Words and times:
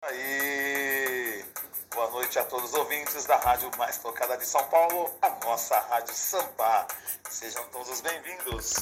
Aí, 0.00 1.44
boa 1.92 2.08
noite 2.10 2.38
a 2.38 2.44
todos 2.44 2.70
os 2.70 2.74
ouvintes 2.78 3.24
da 3.24 3.36
rádio 3.36 3.68
mais 3.76 3.98
tocada 3.98 4.36
de 4.36 4.46
São 4.46 4.62
Paulo, 4.68 5.12
a 5.20 5.28
nossa 5.44 5.76
Rádio 5.76 6.14
Sampa. 6.14 6.86
Sejam 7.28 7.64
todos 7.72 8.00
bem-vindos. 8.00 8.74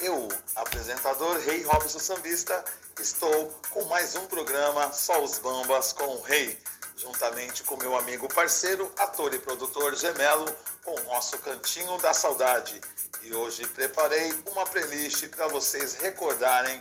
Eu, 0.00 0.28
apresentador 0.56 1.38
Rei 1.40 1.62
Robson 1.64 1.98
Sambista, 1.98 2.64
estou 2.98 3.48
com 3.68 3.84
mais 3.84 4.16
um 4.16 4.26
programa 4.26 4.90
Só 4.94 5.22
os 5.22 5.38
Bambas 5.38 5.92
com 5.92 6.06
o 6.06 6.22
Rei, 6.22 6.58
juntamente 6.96 7.62
com 7.64 7.76
meu 7.76 7.94
amigo 7.98 8.26
parceiro, 8.32 8.90
ator 8.98 9.34
e 9.34 9.38
produtor 9.38 9.94
Gemelo, 9.94 10.46
com 10.82 10.98
o 10.98 11.04
nosso 11.04 11.36
Cantinho 11.40 11.98
da 11.98 12.14
Saudade. 12.14 12.80
E 13.20 13.34
hoje 13.34 13.66
preparei 13.68 14.32
uma 14.50 14.64
playlist 14.64 15.28
para 15.28 15.48
vocês 15.48 15.96
recordarem 15.96 16.80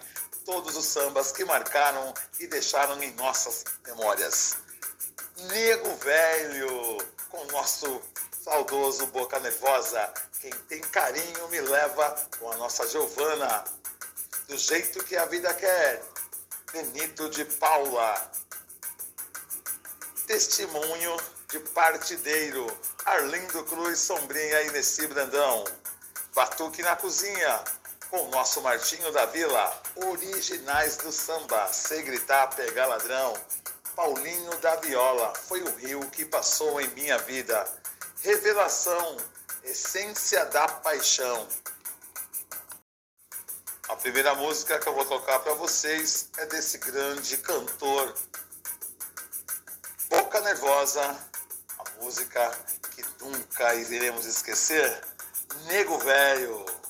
todos 0.51 0.75
os 0.75 0.85
sambas 0.85 1.31
que 1.31 1.45
marcaram 1.45 2.13
e 2.37 2.45
deixaram 2.45 3.01
em 3.01 3.13
nossas 3.13 3.63
memórias. 3.87 4.57
Nego 5.37 5.95
Velho, 5.95 6.97
com 7.29 7.45
nosso 7.53 8.01
saudoso 8.43 9.07
Boca 9.07 9.39
Nervosa. 9.39 10.13
Quem 10.41 10.51
tem 10.67 10.81
carinho 10.81 11.47
me 11.47 11.61
leva 11.61 12.15
com 12.37 12.51
a 12.51 12.57
nossa 12.57 12.85
Giovana. 12.89 13.63
Do 14.49 14.57
jeito 14.57 15.01
que 15.05 15.15
a 15.15 15.25
vida 15.25 15.53
quer. 15.53 16.03
Benito 16.73 17.29
de 17.29 17.45
Paula. 17.45 18.31
Testemunho 20.27 21.15
de 21.49 21.59
Partideiro. 21.59 22.67
Arlindo 23.05 23.63
Cruz, 23.63 23.99
Sombrinha 23.99 24.63
e 24.63 24.71
Nessi 24.71 25.07
Brandão. 25.07 25.63
Batuque 26.35 26.81
na 26.81 26.97
cozinha 26.97 27.63
com 28.11 28.25
o 28.25 28.29
nosso 28.29 28.61
Martinho 28.61 29.09
da 29.13 29.25
Vila, 29.27 29.81
originais 29.95 30.97
do 30.97 31.13
samba, 31.13 31.71
sem 31.71 32.03
gritar, 32.03 32.47
pegar 32.47 32.85
ladrão. 32.87 33.33
Paulinho 33.95 34.57
da 34.57 34.75
Viola, 34.75 35.33
foi 35.33 35.61
o 35.61 35.75
rio 35.77 36.01
que 36.11 36.25
passou 36.25 36.81
em 36.81 36.87
minha 36.89 37.17
vida. 37.19 37.65
Revelação, 38.21 39.15
essência 39.63 40.45
da 40.47 40.67
paixão. 40.67 41.47
A 43.87 43.95
primeira 43.95 44.35
música 44.35 44.77
que 44.77 44.87
eu 44.87 44.93
vou 44.93 45.05
tocar 45.05 45.39
para 45.39 45.53
vocês 45.53 46.29
é 46.37 46.45
desse 46.47 46.79
grande 46.79 47.37
cantor, 47.37 48.13
Boca 50.09 50.41
Nervosa, 50.41 51.17
a 51.79 52.03
música 52.03 52.51
que 52.93 53.05
nunca 53.21 53.73
iremos 53.75 54.25
esquecer, 54.25 55.01
Nego 55.67 55.97
Velho. 55.99 56.80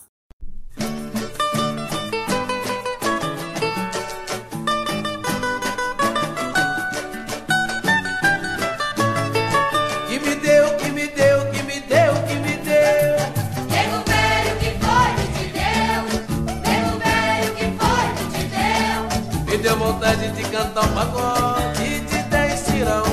Cantar 20.71 20.85
um 20.85 20.93
pagode 20.93 21.99
de 22.01 22.23
dez 22.23 22.65
tirão. 22.65 23.03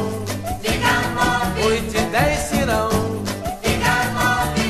Fica 0.62 0.92
move. 1.16 1.66
Oi, 1.66 1.80
de 1.80 2.00
dez 2.10 2.50
tirão. 2.50 2.88
Fica 3.62 3.94
move. 4.14 4.68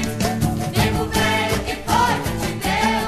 Nego 0.77 1.05
velho 1.13 1.59
que 1.67 1.75
foi 1.87 2.15
que 2.25 2.31
te 2.41 2.51
deu. 2.65 3.05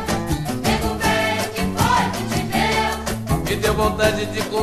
Nego 0.62 0.91
velho 0.98 1.47
que 1.55 1.62
foi 1.77 2.05
que 2.12 2.23
te 2.28 2.41
deu. 2.53 3.39
Me 3.45 3.56
deu 3.56 3.75
vontade 3.75 4.27
de 4.27 4.42
comer 4.42 4.59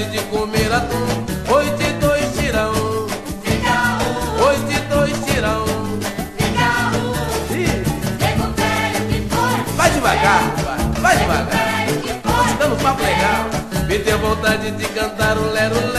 vontade 0.00 0.04
de 0.10 0.18
comer 0.24 0.72
atum. 0.72 1.54
Oi, 1.54 1.70
de 1.76 1.92
dois 1.94 2.32
tirão. 2.38 2.72
Fica 3.42 3.98
um. 4.02 4.38
Dois 4.88 5.12
tirão. 5.24 5.64
Fica 6.38 6.96
um. 6.96 7.12
Velho 7.48 9.06
que 9.08 9.18
foi 9.28 9.74
vai 9.76 9.90
devagar, 9.90 10.42
vai, 10.56 11.00
vai 11.00 11.16
devagar. 11.16 12.56
dando 12.58 12.74
um 12.74 12.78
papo 12.78 13.02
legal. 13.02 13.50
Me 13.86 13.98
deu 13.98 14.18
vontade 14.18 14.70
de 14.70 14.86
cantar 14.86 15.36
o 15.36 15.50
lero-lero 15.50 15.86
de 15.86 15.89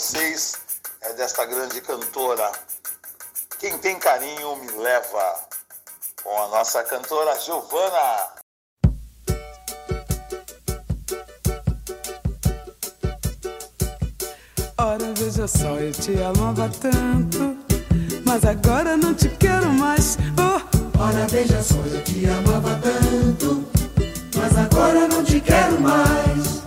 vocês 0.00 0.54
é 1.02 1.12
desta 1.12 1.44
grande 1.44 1.78
cantora. 1.82 2.50
Quem 3.58 3.76
tem 3.78 3.98
carinho 3.98 4.56
me 4.56 4.70
leva. 4.72 5.34
Com 6.24 6.42
a 6.42 6.48
nossa 6.48 6.82
cantora 6.84 7.38
Giovana. 7.38 8.28
Ora, 14.78 15.12
veja 15.16 15.46
só, 15.46 15.76
eu 15.76 15.92
te 15.92 16.14
amava 16.22 16.70
tanto, 16.80 17.58
mas 18.24 18.42
agora 18.46 18.96
não 18.96 19.12
te 19.14 19.28
quero 19.28 19.68
mais. 19.68 20.16
Oh. 20.38 20.98
Ora, 20.98 21.26
veja 21.28 21.62
só, 21.62 21.76
eu 21.76 22.02
te 22.04 22.24
amava 22.26 22.80
tanto, 22.80 23.68
mas 24.34 24.56
agora 24.56 25.06
não 25.08 25.22
te 25.22 25.40
quero 25.42 25.78
mais. 25.78 26.62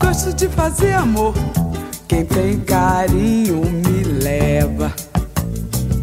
Gosto 0.00 0.32
de 0.32 0.48
fazer 0.48 0.94
amor 0.94 1.34
quem 2.16 2.24
tem 2.24 2.60
carinho 2.60 3.60
me 3.60 4.02
leva. 4.02 4.90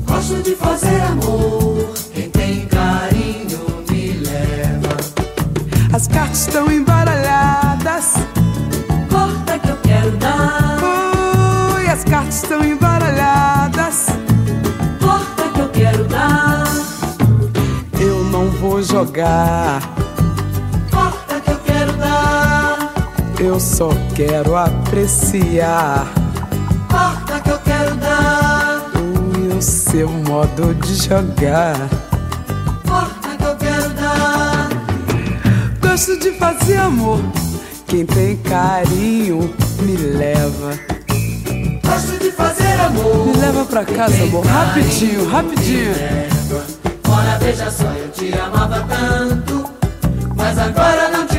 Gosto 0.05 0.43
de 0.43 0.55
fazer 0.55 1.01
amor, 1.01 1.91
quem 2.13 2.29
tem 2.29 2.67
carinho 2.67 3.83
me 3.89 4.11
leva. 4.19 4.95
As 5.91 6.07
cartas 6.07 6.41
estão 6.41 6.71
embaralhadas. 6.71 8.13
Corta 9.09 9.57
que 9.57 9.69
eu 9.69 9.77
quero 9.77 10.11
dar, 10.17 10.77
Oi, 11.77 11.87
as 11.87 12.03
cartas 12.03 12.35
estão 12.43 12.63
embaralhadas. 12.63 14.05
corta 15.01 15.49
que 15.51 15.61
eu 15.61 15.69
quero 15.69 16.03
dar. 16.03 16.63
Eu 17.99 18.23
não 18.25 18.51
vou 18.51 18.83
jogar. 18.83 19.92
Eu 23.45 23.59
só 23.59 23.89
quero 24.15 24.55
apreciar 24.55 26.07
corta 26.89 27.41
que 27.41 27.49
eu 27.49 27.59
quero 27.59 27.93
dar. 27.97 28.89
o 29.57 29.61
seu 29.61 30.07
modo 30.07 30.73
de 30.75 30.95
jogar. 30.95 31.75
Corta 32.87 33.35
que 33.37 33.43
eu 33.43 33.55
quero 33.57 33.89
dar, 33.89 34.69
Gosto 35.81 36.17
de 36.19 36.31
fazer 36.37 36.77
amor. 36.77 37.19
Quem 37.85 38.05
tem 38.05 38.37
carinho 38.37 39.53
me 39.81 39.97
leva. 39.97 40.79
gosto 41.85 42.17
de 42.19 42.31
fazer 42.31 42.79
amor. 42.79 43.27
Me 43.27 43.37
leva 43.41 43.65
pra 43.65 43.83
casa, 43.83 44.23
amor. 44.23 44.45
Rapidinho, 44.45 45.27
rapidinho. 45.27 45.93
Ora, 47.09 47.37
veja 47.39 47.69
só, 47.69 47.91
eu 47.91 48.09
te 48.09 48.33
amava 48.39 48.87
tanto, 48.87 49.65
mas 50.33 50.57
agora 50.57 51.09
não 51.09 51.27
te 51.27 51.32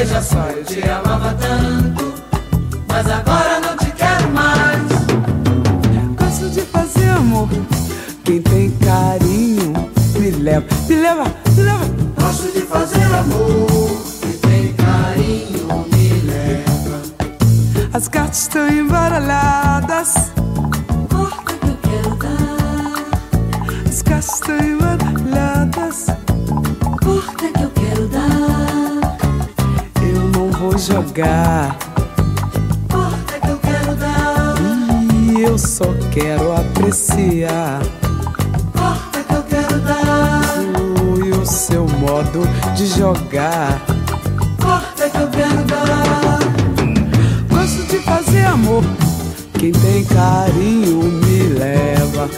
veja 0.00 0.22
só, 0.22 0.46
eu 0.48 0.64
te 0.64 0.82
amava 0.88 1.34
tanto, 1.34 2.14
mas 2.88 3.06
agora 3.06 3.60
não 3.60 3.76
te 3.76 3.90
quero 3.92 4.30
mais. 4.30 4.80
Gosto 6.16 6.48
de 6.48 6.62
fazer 6.62 7.10
amor. 7.10 7.48
Quem 8.24 8.40
tem 8.40 8.70
carinho 8.78 9.90
me 10.18 10.30
leva. 10.30 10.66
Me 10.88 10.94
leva, 10.96 11.24
me 11.54 11.62
leva. 11.62 11.84
Gosto 12.18 12.50
de 12.50 12.62
fazer 12.62 13.04
amor, 13.14 13.90
que 14.22 14.32
tem 14.38 14.72
carinho 14.72 15.84
me 15.92 16.20
leva. 16.22 17.02
As 17.92 18.08
cartas 18.08 18.38
estão 18.40 18.68
embaralhadas. 18.70 20.14
Corta 21.10 21.52
que 21.58 21.66
eu 21.68 21.76
quero 21.76 22.16
dar, 22.16 23.04
As 23.86 24.00
cartas 24.02 24.32
estão 24.34 24.58
embaralhadas. 24.58 26.06
corta 27.04 27.48
que 27.52 27.59
jogar. 30.90 31.76
corta 32.90 33.40
que 33.40 33.48
eu 33.48 33.58
quero 33.58 33.94
dar, 33.96 34.54
E 35.22 35.42
eu 35.42 35.58
só 35.58 35.86
quero 36.12 36.52
apreciar 36.52 37.80
corta 38.76 39.22
que 39.22 39.34
eu 39.34 39.42
quero 39.44 39.78
dar, 39.80 40.42
o, 40.80 41.40
o 41.42 41.46
seu 41.46 41.86
modo 41.86 42.42
de 42.74 42.86
jogar. 42.86 43.80
corta 44.60 45.08
que 45.08 45.16
eu 45.18 45.28
quero 45.28 45.64
dar. 45.64 46.38
Gosto 47.48 47.84
de 47.86 47.98
fazer 47.98 48.44
amor. 48.46 48.82
Quem 49.58 49.72
tem 49.72 50.04
carinho 50.04 51.02
me 51.04 51.42
leva. 51.58 52.28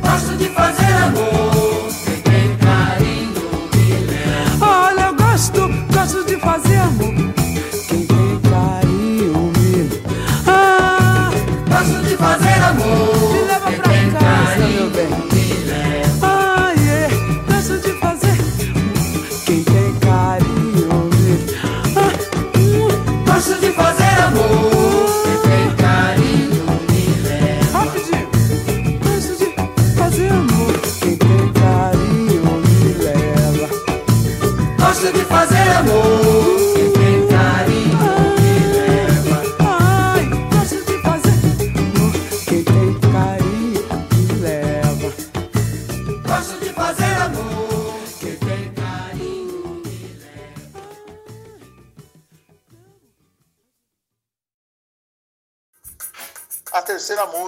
Gosto 0.00 0.36
de 0.36 0.48
fazer 0.50 0.92
amor, 1.04 1.51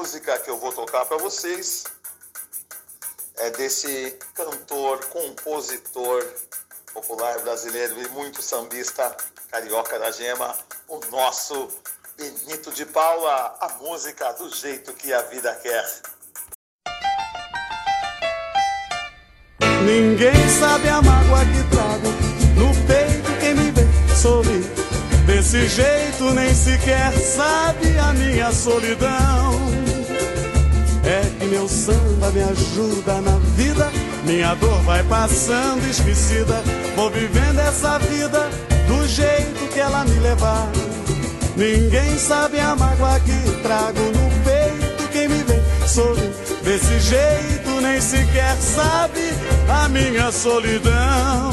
música 0.05 0.39
que 0.39 0.51
eu 0.51 0.59
vou 0.59 0.71
tocar 0.71 1.07
para 1.07 1.17
vocês 1.17 1.85
é 3.39 3.49
desse 3.53 4.19
cantor, 4.35 5.03
compositor 5.07 6.23
popular 6.93 7.39
brasileiro 7.39 7.99
e 8.03 8.09
muito 8.09 8.43
sambista, 8.43 9.17
carioca 9.51 9.99
da 9.99 10.11
gema, 10.11 10.55
o 10.89 11.01
nosso 11.11 11.71
Benito 12.19 12.71
de 12.73 12.85
Paula, 12.85 13.57
a 13.59 13.69
música 13.81 14.31
do 14.35 14.55
jeito 14.55 14.93
que 14.93 15.11
a 15.11 15.23
vida 15.23 15.55
quer. 15.63 16.03
Ninguém 19.87 20.49
sabe 20.61 20.87
a 20.91 21.01
mágoa 21.01 21.47
que 21.47 21.71
trago 21.75 22.09
no 22.59 22.75
peito 22.87 23.41
quem 23.41 23.55
me 23.55 23.71
vê 23.71 24.15
sorrir. 24.15 24.65
Desse 25.25 25.67
jeito 25.67 26.31
nem 26.35 26.55
sequer 26.55 27.11
sabe 27.15 27.99
a 27.99 28.13
minha 28.13 28.53
solidão. 28.53 29.84
É 31.07 31.21
que 31.39 31.45
meu 31.47 31.69
samba 31.69 32.31
me 32.31 32.43
ajuda 32.43 33.21
na 33.21 33.39
vida, 33.57 33.93
minha 34.25 34.55
dor 34.55 34.81
vai 34.83 35.03
passando 35.03 35.87
esquecida. 35.87 36.63
Vou 36.97 37.11
vivendo 37.11 37.59
essa 37.59 37.99
vida 37.99 38.49
do 38.87 39.07
jeito 39.07 39.69
que 39.73 39.81
ela 39.81 40.03
me 40.07 40.19
levar. 40.21 40.67
Ninguém 41.57 42.19
sabe 42.19 42.59
a 42.59 42.75
mágoa 42.75 43.21
que 43.21 43.63
trago 43.63 44.01
no 44.01 44.45
peito 44.45 45.09
quem 45.13 45.29
me 45.29 45.43
vê 45.45 45.61
sorrir. 45.87 46.33
Desse 46.65 46.99
jeito 47.01 47.81
nem 47.83 48.01
sequer 48.01 48.57
sabe 48.57 49.21
a 49.69 49.89
minha 49.89 50.33
solidão. 50.33 51.53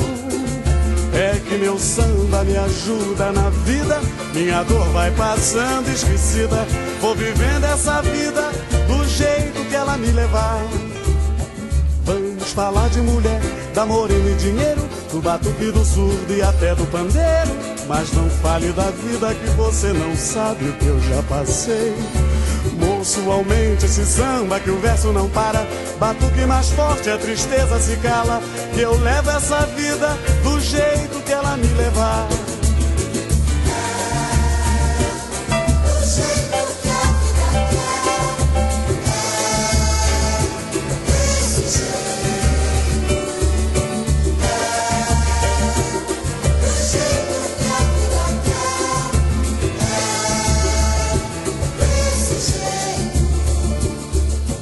É 1.14 1.38
que 1.46 1.56
meu 1.58 1.78
samba 1.78 2.42
me 2.46 2.56
ajuda 2.58 3.34
na 3.34 3.50
vida, 3.66 4.00
minha 4.34 4.64
dor 4.64 4.88
vai 4.94 5.12
passando 5.12 5.90
esquecida. 5.90 6.66
Vou 7.02 7.14
vivendo 7.14 7.66
essa 7.66 8.02
vida 8.02 8.50
ela 9.92 9.98
me 9.98 10.12
levar. 10.12 10.64
Vamos 12.06 12.52
falar 12.54 12.90
de 12.90 13.02
mulher, 13.02 13.42
da 13.74 13.86
morena 13.86 14.30
e 14.30 14.36
dinheiro, 14.36 14.82
do 15.12 15.22
batuque 15.22 15.72
do 15.72 15.84
surdo 15.84 16.34
e 16.34 16.42
até 16.42 16.74
do 16.76 16.86
pandeiro. 16.88 17.52
Mas 17.88 18.12
não 18.14 18.30
fale 18.30 18.72
da 18.72 18.90
vida 18.92 19.34
que 19.34 19.50
você 19.52 19.92
não 19.92 20.16
sabe 20.16 20.70
o 20.70 20.74
que 20.74 20.86
eu 20.86 21.00
já 21.02 21.22
passei. 21.24 21.94
Moço, 22.78 23.20
aumente 23.30 23.86
esse 23.86 24.06
samba 24.06 24.60
que 24.60 24.70
o 24.70 24.80
verso 24.80 25.12
não 25.12 25.30
para. 25.30 25.68
Batuque 26.00 26.46
mais 26.46 26.70
forte, 26.70 27.10
a 27.10 27.18
tristeza 27.18 27.80
se 27.80 27.98
cala. 27.98 28.42
Que 28.74 28.82
eu 28.82 28.98
levo 28.98 29.30
essa 29.32 29.66
vida 29.68 30.18
do 30.44 30.60
jeito 30.62 31.22
que 31.26 31.34
ela 31.34 31.58
me 31.58 31.68
levar. 31.68 32.28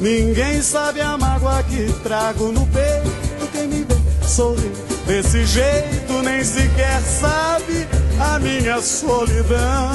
Ninguém 0.09 0.59
sabe 0.59 1.01
a 1.01 1.15
mágoa 1.19 1.61
que 1.61 1.93
trago 2.01 2.51
no 2.51 2.65
peito. 2.65 3.51
Quem 3.51 3.67
me 3.67 3.83
vê 3.83 4.27
sorrir 4.27 4.71
desse 5.05 5.45
jeito 5.45 6.23
nem 6.23 6.43
sequer 6.43 6.99
sabe 7.01 7.87
a 8.19 8.39
minha 8.39 8.81
solidão. 8.81 9.91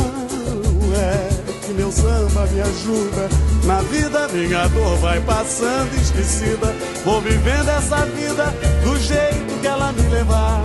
moleque, 0.81 1.73
meu 1.77 1.91
samba 1.91 2.47
me 2.47 2.61
ajuda. 2.61 3.29
Na 3.65 3.81
vida 3.83 4.29
minha 4.29 4.69
dor 4.69 4.97
vai 4.99 5.21
passando 5.21 5.93
esquecida. 6.01 6.73
Vou 7.05 7.21
vivendo 7.21 7.71
essa 7.71 8.07
vida 8.07 8.55
do 8.85 8.97
jeito 9.01 9.61
que 9.61 9.67
ela 9.67 9.91
me 9.91 10.03
levar. 10.11 10.63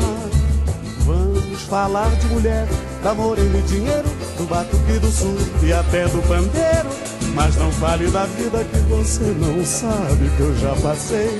Vamos 1.07 1.63
falar 1.63 2.11
de 2.17 2.27
mulher, 2.27 2.67
da 3.01 3.15
morena 3.15 3.57
e 3.57 3.61
dinheiro, 3.63 4.09
do 4.37 4.45
batuque 4.45 4.99
do 4.99 5.11
sul 5.11 5.37
e 5.63 5.73
até 5.73 6.07
do 6.07 6.21
pandeiro. 6.27 7.08
Mas 7.33 7.55
não 7.55 7.71
fale 7.71 8.09
da 8.09 8.25
vida 8.25 8.63
que 8.63 8.77
você 8.89 9.23
não 9.39 9.63
sabe 9.65 10.29
que 10.35 10.41
eu 10.41 10.55
já 10.57 10.75
passei. 10.75 11.39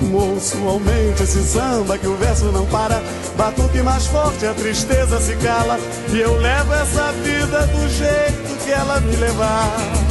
Moço, 0.00 0.56
aumente 0.66 1.22
esse 1.22 1.42
samba 1.42 1.98
que 1.98 2.06
o 2.06 2.16
verso 2.16 2.46
não 2.46 2.66
para. 2.66 3.02
Batuque 3.36 3.82
mais 3.82 4.06
forte, 4.06 4.46
a 4.46 4.54
tristeza 4.54 5.20
se 5.20 5.36
cala. 5.36 5.78
E 6.12 6.18
eu 6.18 6.36
levo 6.36 6.72
essa 6.74 7.12
vida 7.12 7.66
do 7.66 7.88
jeito 7.88 8.64
que 8.64 8.70
ela 8.70 9.00
me 9.00 9.16
levar. 9.16 10.07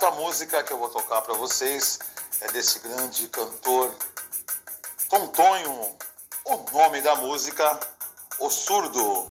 Quarta 0.00 0.16
música 0.18 0.62
que 0.62 0.72
eu 0.72 0.78
vou 0.78 0.88
tocar 0.88 1.20
para 1.20 1.34
vocês 1.34 1.98
é 2.40 2.50
desse 2.52 2.78
grande 2.78 3.28
cantor 3.28 3.94
Tom 5.10 5.26
Tonho. 5.28 5.94
O 6.46 6.72
nome 6.72 7.02
da 7.02 7.16
música, 7.16 7.78
O 8.38 8.48
Surdo. 8.48 9.26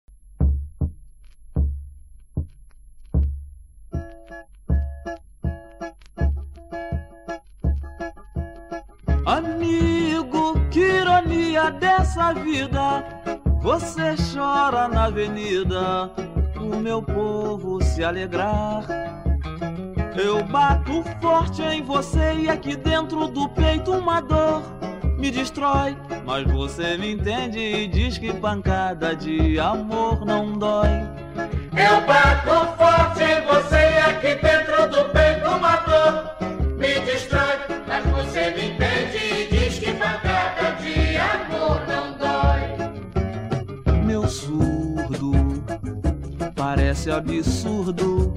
Amigo, 9.24 10.68
que 10.70 10.80
ironia 10.80 11.70
dessa 11.70 12.32
vida. 12.32 13.04
Você 13.62 14.16
chora 14.34 14.88
na 14.88 15.04
avenida, 15.04 16.10
o 16.56 16.76
meu 16.76 17.00
povo 17.02 17.80
se 17.84 18.02
alegrar. 18.02 19.15
Eu 20.18 20.42
bato 20.44 21.04
forte 21.20 21.62
em 21.62 21.82
você 21.82 22.34
e 22.34 22.48
aqui 22.48 22.74
dentro 22.74 23.28
do 23.28 23.48
peito 23.50 23.92
uma 23.92 24.20
dor 24.20 24.62
me 25.18 25.30
destrói. 25.30 25.96
Mas 26.24 26.50
você 26.50 26.96
me 26.96 27.12
entende 27.12 27.58
e 27.58 27.86
diz 27.86 28.16
que 28.16 28.32
pancada 28.32 29.14
de 29.14 29.58
amor 29.60 30.24
não 30.24 30.58
dói. 30.58 30.88
Eu 31.72 32.00
bato 32.06 32.76
forte 32.78 33.22
em 33.24 33.42
você 33.46 33.76
e 33.76 33.98
aqui 33.98 34.34
dentro 34.42 34.88
do 34.88 35.04
peito 35.10 35.48
uma 35.50 35.76
dor 35.76 36.36
me 36.78 37.00
destrói. 37.00 37.58
Mas 37.86 38.04
você 38.06 38.50
me 38.50 38.70
entende 38.70 39.18
e 39.18 39.48
diz 39.50 39.78
que 39.78 39.92
pancada 39.92 40.76
de 40.80 41.16
amor 41.18 41.82
não 41.86 42.12
dói. 42.16 44.02
Meu 44.02 44.26
surdo 44.26 45.32
parece 46.54 47.10
absurdo. 47.10 48.34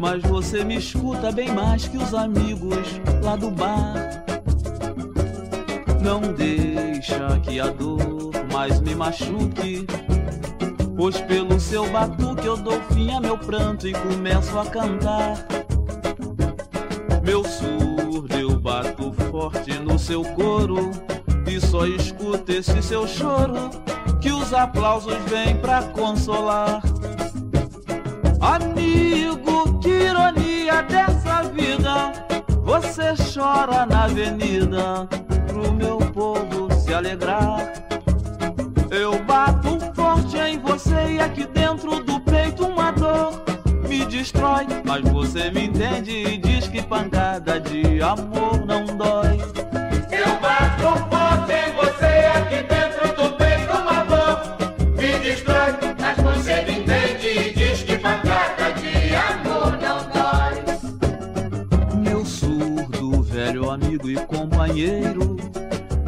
Mas 0.00 0.22
você 0.22 0.64
me 0.64 0.78
escuta 0.78 1.30
bem 1.30 1.52
mais 1.52 1.86
que 1.86 1.98
os 1.98 2.14
amigos 2.14 2.86
lá 3.22 3.36
do 3.36 3.50
bar. 3.50 4.24
Não 6.02 6.20
deixa 6.32 7.38
que 7.42 7.60
a 7.60 7.66
dor 7.66 8.32
mais 8.50 8.80
me 8.80 8.94
machuque. 8.94 9.86
Pois 10.96 11.20
pelo 11.20 11.60
seu 11.60 11.86
batuque 11.90 12.46
eu 12.46 12.56
dou 12.56 12.80
fim 12.92 13.12
a 13.12 13.20
meu 13.20 13.36
pranto 13.36 13.86
e 13.86 13.92
começo 13.92 14.58
a 14.58 14.64
cantar. 14.64 15.46
Meu 17.22 17.44
surdo 17.44 18.34
eu 18.34 18.58
bato 18.58 19.12
forte 19.30 19.78
no 19.80 19.98
seu 19.98 20.24
coro. 20.24 20.90
E 21.46 21.60
só 21.60 21.84
escuta 21.84 22.54
esse 22.54 22.82
seu 22.82 23.06
choro. 23.06 23.68
Que 24.18 24.32
os 24.32 24.54
aplausos 24.54 25.14
vêm 25.28 25.56
pra 25.58 25.82
consolar. 25.82 26.82
Amigo, 28.40 29.69
ironia 30.70 30.82
dessa 30.82 31.42
vida. 31.42 32.12
Você 32.62 33.14
chora 33.34 33.84
na 33.86 34.04
avenida 34.04 35.08
pro 35.48 35.72
meu 35.72 35.98
povo 35.98 36.72
se 36.72 36.94
alegrar. 36.94 37.72
Eu 38.90 39.22
bato 39.24 39.78
forte 39.94 40.36
em 40.36 40.58
você 40.58 41.14
e 41.14 41.20
aqui 41.20 41.46
dentro 41.46 42.02
do 42.02 42.20
peito 42.20 42.66
uma 42.66 42.92
dor 42.92 43.42
me 43.88 44.04
destrói. 44.06 44.66
Mas 44.84 45.02
você 45.10 45.50
me 45.50 45.66
entende 45.66 46.12
e 46.12 46.38
diz 46.38 46.68
que 46.68 46.82
pancada 46.82 47.60
de 47.60 48.00
amor 48.02 48.64
não 48.64 48.84
dói. 48.84 49.59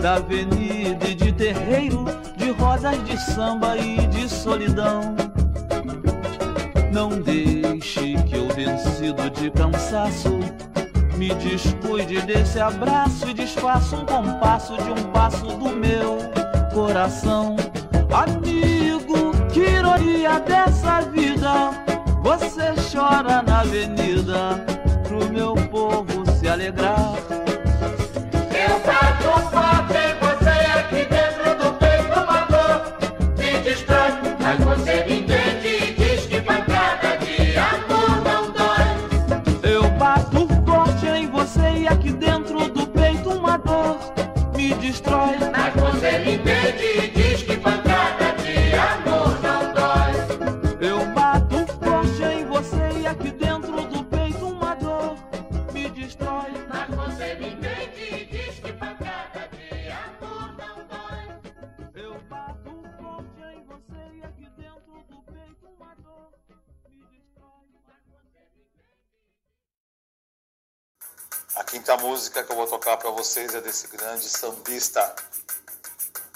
Da 0.00 0.14
avenida 0.14 1.08
e 1.08 1.14
de 1.14 1.32
terreiro, 1.32 2.04
de 2.36 2.50
rodas 2.52 3.02
de 3.04 3.20
samba 3.20 3.76
e 3.76 4.06
de 4.06 4.28
solidão. 4.28 5.16
Não 6.92 7.08
deixe 7.08 8.14
que 8.22 8.36
eu, 8.36 8.46
vencido 8.48 9.28
de 9.30 9.50
cansaço, 9.50 10.38
me 11.16 11.34
descuide 11.34 12.20
desse 12.22 12.60
abraço 12.60 13.28
e 13.28 13.34
desfaça 13.34 13.96
um 13.96 14.06
compasso 14.06 14.76
de 14.76 14.90
um 14.90 15.10
passo 15.10 15.46
do 15.46 15.70
meu 15.70 16.18
coração. 16.72 17.56
Amigo, 18.12 19.32
que 19.52 19.60
ironia 19.60 20.38
dessa 20.38 21.00
vida, 21.00 21.70
você 22.22 22.74
chora 22.92 23.42
na 23.42 23.60
avenida 23.60 24.64
pro 25.02 25.28
meu 25.32 25.54
povo 25.68 26.30
se 26.38 26.46
alegrar. 26.48 27.41
Eu 28.72 28.78
bato 28.80 29.50
forte 29.50 30.11
A 71.54 71.64
quinta 71.64 71.96
música 71.98 72.42
que 72.42 72.50
eu 72.50 72.56
vou 72.56 72.66
tocar 72.66 72.96
para 72.96 73.10
vocês 73.10 73.54
é 73.54 73.60
desse 73.60 73.86
grande 73.88 74.26
sambista, 74.26 75.14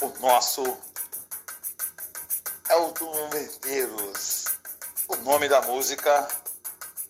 o 0.02 0.08
nosso 0.20 0.62
Elton 2.70 3.30
Medeiros. 3.30 4.44
O 5.08 5.16
nome 5.16 5.48
da 5.48 5.62
música, 5.62 6.28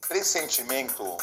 Pressentimento. 0.07 1.17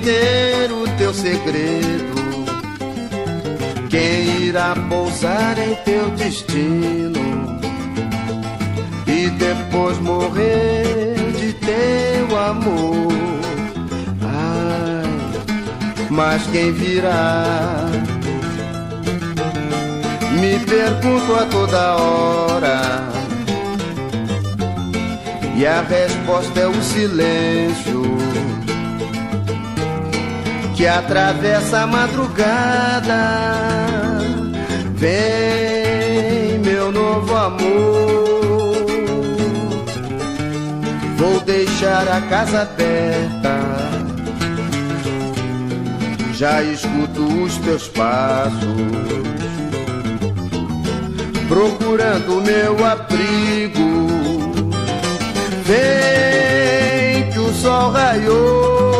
Entender 0.00 0.72
o 0.72 0.88
teu 0.96 1.12
segredo. 1.12 2.20
Quem 3.88 4.46
irá 4.46 4.74
pousar 4.88 5.58
em 5.58 5.74
teu 5.84 6.10
destino 6.10 7.60
e 9.06 9.28
depois 9.30 9.98
morrer 9.98 11.14
de 11.38 11.52
teu 11.54 12.38
amor? 12.38 13.12
Ai, 14.22 16.08
mas 16.08 16.46
quem 16.46 16.72
virá? 16.72 17.86
Me 20.40 20.58
pergunto 20.60 21.34
a 21.34 21.46
toda 21.46 21.96
hora. 21.96 23.10
E 25.56 25.66
a 25.66 25.82
resposta 25.82 26.60
é 26.60 26.66
o 26.66 26.82
silêncio 26.82 27.99
que 30.80 30.86
atravessa 30.86 31.80
a 31.80 31.86
madrugada. 31.86 33.20
Vem, 34.94 36.58
meu 36.60 36.90
novo 36.90 37.36
amor. 37.36 38.86
Vou 41.18 41.38
deixar 41.40 42.08
a 42.08 42.22
casa 42.22 42.62
aberta. 42.62 43.60
Já 46.32 46.62
escuto 46.62 47.24
os 47.44 47.58
teus 47.58 47.86
passos 47.88 49.20
procurando 51.46 52.40
meu 52.40 52.86
abrigo. 52.86 54.06
Vem 55.62 57.30
que 57.30 57.38
o 57.38 57.52
sol 57.52 57.90
raiou, 57.90 58.99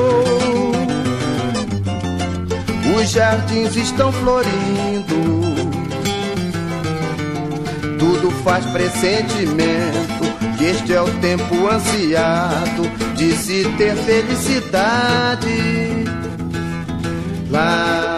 os 3.01 3.11
jardins 3.11 3.75
estão 3.77 4.13
florindo. 4.13 5.51
Tudo 7.99 8.31
faz 8.43 8.65
pressentimento 8.67 10.25
que 10.59 10.65
este 10.65 10.93
é 10.93 11.01
o 11.01 11.09
tempo 11.21 11.69
ansiado 11.69 12.83
de 13.17 13.33
se 13.33 13.65
ter 13.79 13.97
felicidade. 13.97 15.49
Lá 17.51 18.10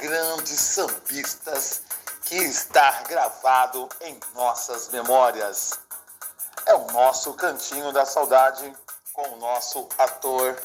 grandes 0.00 0.58
sambistas 0.58 1.82
que 2.22 2.36
está 2.36 3.02
gravado 3.02 3.88
em 4.00 4.18
nossas 4.34 4.88
memórias. 4.90 5.78
É 6.66 6.74
o 6.74 6.90
nosso 6.92 7.34
cantinho 7.34 7.92
da 7.92 8.04
saudade 8.04 8.72
com 9.12 9.28
o 9.34 9.36
nosso 9.38 9.88
ator 9.98 10.56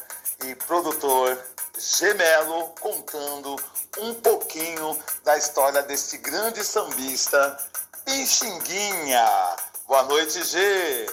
e 0.44 0.54
produtor 0.54 1.38
Gemelo 1.78 2.68
contando 2.80 3.56
um 3.98 4.14
pouquinho 4.14 4.98
da 5.24 5.36
história 5.36 5.82
desse 5.82 6.16
grande 6.18 6.64
sambista 6.64 7.58
Pixinguinha. 8.04 9.26
Boa 9.86 10.04
noite, 10.04 10.42
G. 10.44 11.06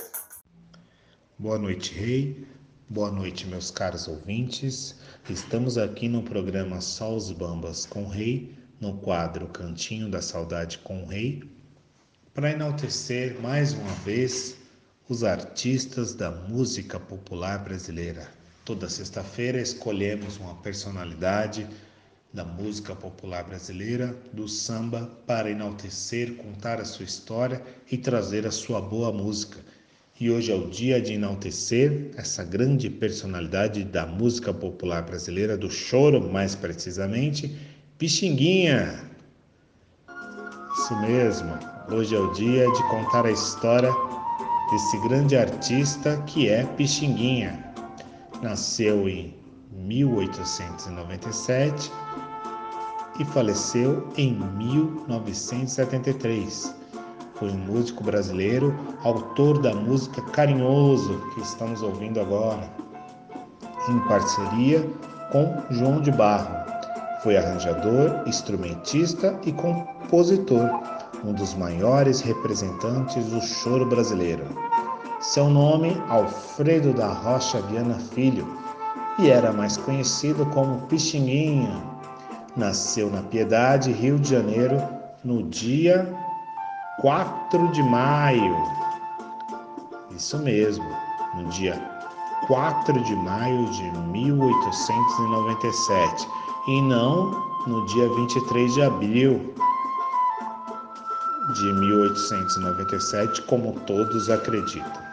Boa 1.38 1.58
noite, 1.58 1.94
Rei. 1.94 2.48
Boa 2.88 3.12
noite, 3.12 3.46
meus 3.48 3.72
caros 3.72 4.08
ouvintes. 4.08 4.96
Estamos 5.30 5.78
aqui 5.78 6.10
no 6.10 6.22
programa 6.22 6.82
Só 6.82 7.16
os 7.16 7.32
Bambas 7.32 7.86
com 7.86 8.04
o 8.04 8.10
Rei, 8.10 8.54
no 8.82 8.98
quadro 8.98 9.48
Cantinho 9.48 10.10
da 10.10 10.22
Saudade 10.22 10.80
com 10.80 11.02
o 11.02 11.06
Rei, 11.06 11.42
para 12.34 12.52
enaltecer 12.52 13.40
mais 13.40 13.72
uma 13.72 13.94
vez 14.04 14.58
os 15.08 15.24
artistas 15.24 16.14
da 16.14 16.30
música 16.30 17.00
popular 17.00 17.64
brasileira. 17.64 18.30
Toda 18.66 18.90
sexta-feira 18.90 19.62
escolhemos 19.62 20.36
uma 20.40 20.56
personalidade 20.56 21.70
da 22.34 22.44
música 22.44 22.94
popular 22.94 23.46
brasileira, 23.46 24.14
do 24.34 24.50
samba, 24.50 25.10
para 25.26 25.50
enaltecer, 25.50 26.36
contar 26.36 26.82
a 26.82 26.86
sua 26.86 27.06
história 27.06 27.64
e 27.90 27.98
trazer 27.98 28.46
a 28.46 28.52
sua 28.52 28.82
boa 28.82 29.10
música. 29.14 29.58
E 30.19 30.30
hoje 30.30 30.52
é 30.52 30.56
o 30.56 30.67
dia 30.67 31.02
de 31.02 31.13
enaltecer 31.13 32.12
essa 32.15 32.43
grande 32.43 32.88
personalidade 32.88 33.84
da 33.84 34.06
música 34.06 34.54
popular 34.54 35.02
brasileira, 35.02 35.58
do 35.58 35.71
choro 35.71 36.21
mais 36.32 36.54
precisamente, 36.54 37.58
Pixinguinha. 37.97 39.10
Isso 40.78 40.95
mesmo, 41.02 41.58
hoje 41.91 42.15
é 42.15 42.19
o 42.19 42.32
dia 42.32 42.71
de 42.71 42.84
contar 42.89 43.26
a 43.26 43.32
história 43.32 43.89
desse 44.71 44.99
grande 44.99 45.36
artista 45.36 46.15
que 46.28 46.47
é 46.47 46.63
Pixinguinha. 46.63 47.73
Nasceu 48.43 49.10
em 49.10 49.34
1897 49.71 51.91
e 53.19 53.26
faleceu 53.26 54.08
em 54.15 54.36
1973 54.36 56.83
foi 57.36 57.50
um 57.50 57.58
músico 57.58 58.04
brasileiro, 58.04 58.74
autor 59.04 59.60
da 59.62 59.74
música 59.74 60.22
Carinhoso, 60.22 61.19
que 61.34 61.41
estamos 61.41 61.82
ouvindo 61.82 62.19
agora, 62.19 62.69
em 63.89 64.00
parceria 64.08 64.88
com 65.32 65.62
João 65.72 66.00
de 66.02 66.12
Barro. 66.12 66.56
Foi 67.24 67.36
arranjador, 67.38 68.24
instrumentista 68.28 69.38
e 69.46 69.52
compositor, 69.52 70.69
um 71.26 71.34
dos 71.34 71.56
maiores 71.56 72.22
representantes 72.22 73.26
do 73.26 73.41
choro 73.41 73.86
brasileiro. 73.86 74.46
Seu 75.19 75.50
nome, 75.50 75.98
Alfredo 76.10 76.93
da 76.93 77.08
Rocha 77.08 77.62
Viana 77.62 77.96
Filho, 77.96 78.46
e 79.17 79.30
era 79.30 79.52
mais 79.52 79.78
conhecido 79.78 80.46
como 80.48 80.82
Pixinguinha. 80.88 81.82
Nasceu 82.56 83.10
na 83.10 83.22
Piedade, 83.24 83.91
Rio 83.91 84.19
de 84.19 84.30
Janeiro, 84.30 84.82
no 85.24 85.43
dia 85.43 86.23
4 87.04 87.68
de 87.74 87.84
maio. 87.84 88.58
Isso 90.16 90.38
mesmo, 90.38 90.86
no 91.36 91.44
dia 91.50 91.76
4 92.48 92.98
de 93.04 93.13
maio 93.18 93.70
de 93.72 93.92
1897 94.08 96.30
e 96.70 96.82
não 96.84 97.30
no 97.68 97.86
dia 97.88 98.08
23 98.08 98.74
de 98.74 98.84
abril 98.84 99.54
de 101.56 101.74
1897, 101.74 103.42
como 103.48 103.74
todos 103.82 104.30
acreditam. 104.30 105.04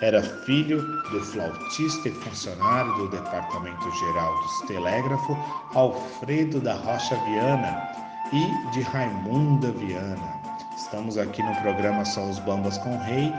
Era 0.00 0.22
filho 0.22 0.80
do 1.10 1.20
flautista 1.20 2.08
e 2.08 2.12
funcionário 2.12 2.94
do 2.94 3.08
Departamento 3.08 3.90
Geral 3.90 4.34
dos 4.34 4.60
Telégrafo 4.62 5.36
Alfredo 5.74 6.58
da 6.58 6.72
Rocha 6.72 7.16
Viana 7.26 7.86
e 8.32 8.70
de 8.70 8.80
Raimunda 8.80 9.70
Viana. 9.72 10.37
Estamos 10.78 11.18
aqui 11.18 11.42
no 11.42 11.52
programa 11.56 12.04
Só 12.04 12.24
os 12.24 12.38
Bambas 12.38 12.78
com 12.78 12.94
o 12.94 13.00
Rei, 13.00 13.32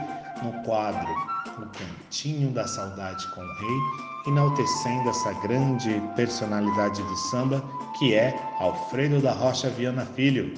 no 0.44 0.52
quadro 0.64 1.10
O 1.58 1.66
Cantinho 1.68 2.52
da 2.52 2.68
Saudade 2.68 3.26
com 3.34 3.40
o 3.40 3.54
Rei, 3.56 3.80
enaltecendo 4.28 5.10
essa 5.10 5.32
grande 5.36 6.04
personalidade 6.18 7.02
do 7.02 7.16
samba 7.16 7.64
que 7.98 8.14
é 8.14 8.38
Alfredo 8.60 9.22
da 9.22 9.32
Rocha 9.32 9.70
Viana 9.70 10.06
Filho, 10.18 10.54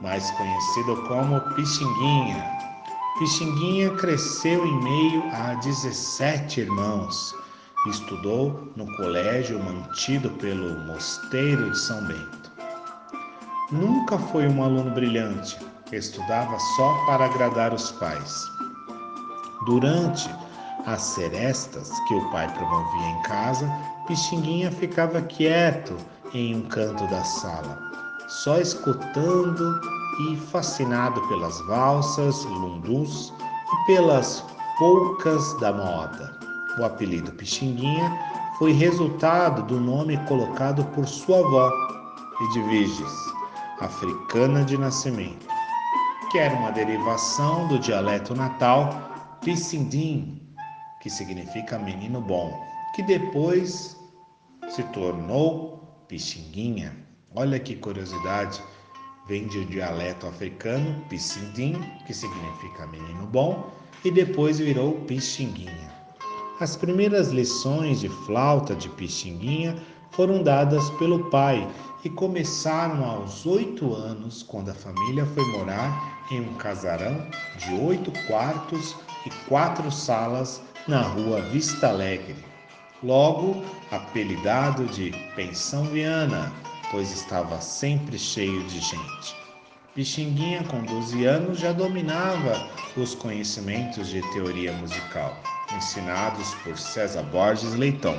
mais 0.00 0.30
conhecido 0.30 1.02
como 1.08 1.40
Pixinguinha. 1.56 2.44
Pixinguinha 3.18 3.90
cresceu 3.96 4.64
em 4.64 4.84
meio 4.84 5.24
a 5.32 5.54
17 5.54 6.60
irmãos. 6.60 7.34
Estudou 7.88 8.72
no 8.76 8.86
colégio 8.96 9.58
mantido 9.58 10.30
pelo 10.30 10.78
Mosteiro 10.86 11.72
de 11.72 11.78
São 11.78 12.06
Bento. 12.06 12.52
Nunca 13.72 14.16
foi 14.16 14.46
um 14.46 14.62
aluno 14.62 14.90
brilhante, 14.92 15.58
estudava 15.92 16.58
só 16.76 16.94
para 17.06 17.26
agradar 17.26 17.72
os 17.72 17.92
pais. 17.92 18.34
Durante 19.66 20.28
as 20.86 21.00
serestas 21.00 21.90
que 22.06 22.14
o 22.14 22.30
pai 22.30 22.52
promovia 22.52 23.08
em 23.08 23.22
casa, 23.22 23.70
Pixinguinha 24.06 24.70
ficava 24.70 25.22
quieto 25.22 25.96
em 26.34 26.56
um 26.56 26.62
canto 26.68 27.06
da 27.06 27.24
sala, 27.24 27.78
só 28.28 28.58
escutando 28.58 29.80
e 30.28 30.36
fascinado 30.36 31.20
pelas 31.28 31.58
valsas, 31.66 32.44
lundus 32.44 33.32
e 33.72 33.86
pelas 33.86 34.44
polcas 34.78 35.58
da 35.60 35.72
moda. 35.72 36.38
O 36.78 36.84
apelido 36.84 37.32
Pixinguinha 37.32 38.12
foi 38.58 38.72
resultado 38.72 39.62
do 39.62 39.80
nome 39.80 40.16
colocado 40.28 40.84
por 40.86 41.06
sua 41.06 41.38
avó, 41.38 41.70
Edviges, 42.50 43.12
africana 43.80 44.64
de 44.64 44.76
nascimento, 44.76 45.46
que 46.34 46.40
era 46.40 46.52
uma 46.56 46.72
derivação 46.72 47.68
do 47.68 47.78
dialeto 47.78 48.34
natal 48.34 49.38
Pissindim, 49.44 50.42
que 51.00 51.08
significa 51.08 51.78
menino 51.78 52.20
bom, 52.20 52.60
que 52.92 53.04
depois 53.04 53.96
se 54.68 54.82
tornou 54.92 56.04
Pixinguinha. 56.08 56.92
Olha 57.36 57.60
que 57.60 57.76
curiosidade, 57.76 58.60
vem 59.28 59.46
de 59.46 59.64
dialeto 59.66 60.26
africano 60.26 61.04
Pissindim, 61.08 61.80
que 62.04 62.12
significa 62.12 62.84
menino 62.88 63.28
bom, 63.28 63.70
e 64.04 64.10
depois 64.10 64.58
virou 64.58 65.02
Pixinguinha. 65.02 65.94
As 66.58 66.74
primeiras 66.74 67.28
lições 67.28 68.00
de 68.00 68.08
flauta 68.08 68.74
de 68.74 68.88
Pixinguinha 68.88 69.76
foram 70.10 70.42
dadas 70.42 70.90
pelo 70.98 71.30
pai 71.30 71.64
e 72.04 72.10
começaram 72.10 73.02
aos 73.02 73.46
oito 73.46 73.94
anos, 73.94 74.42
quando 74.42 74.70
a 74.70 74.74
família 74.74 75.24
foi 75.24 75.44
morar 75.52 76.26
em 76.30 76.40
um 76.40 76.54
casarão 76.54 77.26
de 77.56 77.74
oito 77.80 78.12
quartos 78.26 78.94
e 79.24 79.30
quatro 79.48 79.90
salas 79.90 80.60
na 80.86 81.00
rua 81.00 81.40
Vista 81.40 81.88
Alegre. 81.88 82.36
Logo, 83.02 83.62
apelidado 83.90 84.84
de 84.86 85.12
Pensão 85.34 85.84
Viana, 85.84 86.52
pois 86.90 87.10
estava 87.10 87.60
sempre 87.60 88.18
cheio 88.18 88.62
de 88.64 88.80
gente. 88.80 89.36
Pixinguinha, 89.94 90.64
com 90.64 90.82
12 90.82 91.24
anos, 91.24 91.58
já 91.58 91.72
dominava 91.72 92.68
os 92.96 93.14
conhecimentos 93.14 94.08
de 94.08 94.20
teoria 94.32 94.72
musical, 94.72 95.36
ensinados 95.74 96.52
por 96.64 96.76
César 96.76 97.22
Borges 97.24 97.74
Leitão. 97.74 98.14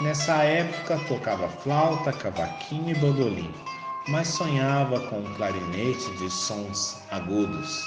Nessa 0.00 0.44
época, 0.44 0.96
tocava 1.08 1.48
flauta, 1.48 2.12
cavaquinho 2.12 2.90
e 2.90 2.94
bandolim, 3.00 3.52
mas 4.08 4.28
sonhava 4.28 5.00
com 5.08 5.18
um 5.18 5.34
clarinete 5.34 6.16
de 6.18 6.30
sons 6.30 6.96
agudos. 7.10 7.82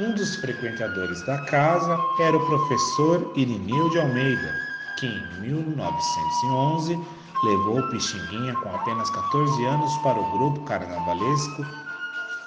Um 0.00 0.12
dos 0.12 0.34
frequentadores 0.36 1.24
da 1.24 1.38
casa 1.44 1.96
era 2.18 2.36
o 2.36 2.46
professor 2.46 3.32
Irineu 3.36 3.88
de 3.90 4.00
Almeida, 4.00 4.54
que 4.98 5.06
em 5.06 5.40
1911 5.40 6.98
levou 7.44 7.88
Pixinguinha 7.90 8.54
com 8.54 8.74
apenas 8.74 9.08
14 9.10 9.64
anos 9.66 9.96
para 9.98 10.18
o 10.18 10.38
grupo 10.38 10.64
carnavalesco 10.64 11.64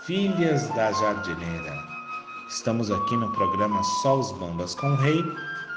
Filhas 0.05 0.67
da 0.75 0.91
Jardineira. 0.91 1.73
Estamos 2.49 2.91
aqui 2.91 3.15
no 3.15 3.31
programa 3.31 3.81
Só 4.01 4.19
os 4.19 4.33
Bambas 4.33 4.75
com 4.75 4.87
o 4.87 4.95
Rei, 4.97 5.23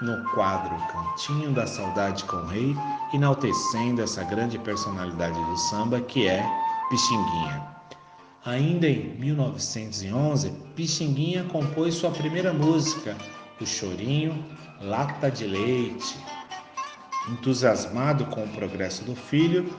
no 0.02 0.24
quadro 0.30 0.74
Cantinho 0.88 1.52
da 1.52 1.66
Saudade 1.66 2.24
com 2.24 2.36
o 2.36 2.46
Rei, 2.46 2.74
enaltecendo 3.12 4.02
essa 4.02 4.24
grande 4.24 4.58
personalidade 4.58 5.38
do 5.44 5.56
samba 5.56 6.00
que 6.00 6.26
é 6.26 6.44
Pixinguinha. 6.88 7.66
Ainda 8.44 8.88
em 8.88 9.14
1911, 9.18 10.50
Pixinguinha 10.74 11.44
compôs 11.44 11.94
sua 11.94 12.10
primeira 12.10 12.52
música, 12.52 13.16
O 13.60 13.66
Chorinho 13.66 14.44
Lata 14.80 15.30
de 15.30 15.46
Leite. 15.46 16.18
Entusiasmado 17.28 18.24
com 18.26 18.44
o 18.44 18.48
progresso 18.48 19.04
do 19.04 19.14
filho, 19.14 19.70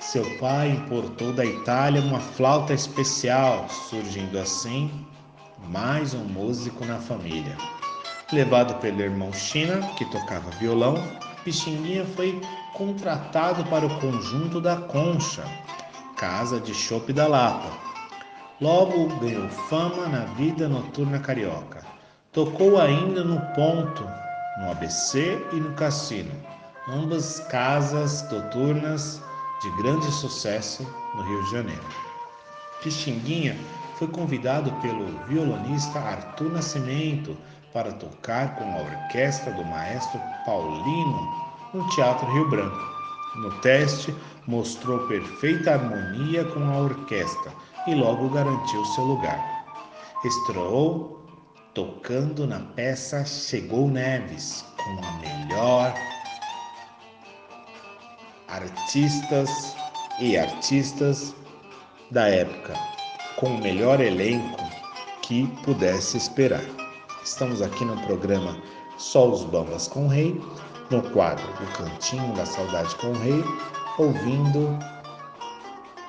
seu 0.00 0.24
pai 0.38 0.70
importou 0.70 1.32
da 1.32 1.46
Itália 1.46 2.02
uma 2.02 2.18
flauta 2.18 2.74
especial, 2.74 3.68
surgindo 3.68 4.36
assim 4.36 4.90
mais 5.68 6.12
um 6.12 6.24
músico 6.24 6.84
na 6.84 6.98
família. 6.98 7.56
Levado 8.32 8.76
pelo 8.76 9.02
irmão 9.02 9.30
China, 9.30 9.86
que 9.98 10.06
tocava 10.06 10.50
violão, 10.52 10.94
Pixinguinha 11.44 12.06
foi 12.16 12.40
contratado 12.72 13.62
para 13.64 13.84
o 13.84 14.00
conjunto 14.00 14.58
da 14.58 14.74
Concha, 14.74 15.44
casa 16.16 16.58
de 16.58 16.72
chope 16.72 17.12
da 17.12 17.26
Lapa. 17.26 17.70
Logo 18.58 19.08
ganhou 19.18 19.46
fama 19.68 20.08
na 20.08 20.24
vida 20.34 20.66
noturna 20.66 21.18
carioca. 21.18 21.84
Tocou 22.32 22.80
ainda 22.80 23.22
no 23.22 23.38
Ponto, 23.54 24.08
no 24.60 24.70
ABC 24.70 25.38
e 25.52 25.56
no 25.56 25.74
Cassino, 25.74 26.32
ambas 26.88 27.38
casas 27.50 28.26
noturnas 28.32 29.20
de 29.60 29.82
grande 29.82 30.10
sucesso 30.10 30.86
no 31.14 31.22
Rio 31.22 31.44
de 31.44 31.50
Janeiro. 31.50 31.84
Pixinguinha 32.82 33.58
foi 33.98 34.08
convidado 34.08 34.72
pelo 34.80 35.06
violonista 35.28 35.98
Arthur 35.98 36.50
Nascimento 36.50 37.36
para 37.72 37.92
tocar 37.92 38.54
com 38.56 38.64
a 38.64 38.82
orquestra 38.82 39.52
do 39.52 39.64
maestro 39.64 40.20
Paulino 40.44 41.52
no 41.72 41.88
Teatro 41.90 42.30
Rio 42.32 42.48
Branco. 42.50 42.92
No 43.36 43.50
teste, 43.60 44.14
mostrou 44.46 45.06
perfeita 45.08 45.72
harmonia 45.72 46.44
com 46.44 46.62
a 46.64 46.78
orquestra 46.78 47.52
e 47.86 47.94
logo 47.94 48.28
garantiu 48.28 48.84
seu 48.86 49.04
lugar. 49.04 49.64
Estreou 50.24 51.24
tocando 51.74 52.46
na 52.46 52.60
peça 52.60 53.24
Chegou 53.24 53.88
Neves, 53.88 54.64
com 54.76 55.06
a 55.06 55.12
melhor 55.20 55.94
artistas 58.48 59.74
e 60.20 60.36
artistas 60.36 61.34
da 62.10 62.28
época, 62.28 62.74
com 63.36 63.46
o 63.46 63.62
melhor 63.62 63.98
elenco 64.00 64.62
que 65.22 65.46
pudesse 65.64 66.18
esperar. 66.18 66.81
Estamos 67.24 67.62
aqui 67.62 67.84
no 67.84 67.96
programa 68.02 68.56
Só 68.98 69.30
os 69.30 69.44
Bambas 69.44 69.86
com 69.86 70.06
o 70.06 70.08
Rei, 70.08 70.42
no 70.90 71.00
quadro 71.10 71.44
O 71.62 71.76
Cantinho 71.76 72.34
da 72.34 72.44
Saudade 72.44 72.92
com 72.96 73.12
o 73.12 73.18
Rei, 73.18 73.44
ouvindo 73.96 74.76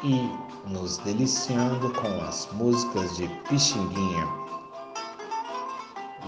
e 0.04 0.28
nos 0.68 0.98
deliciando 0.98 1.92
com 1.94 2.08
as 2.28 2.50
músicas 2.54 3.16
de 3.16 3.28
Pixinguinha. 3.48 4.28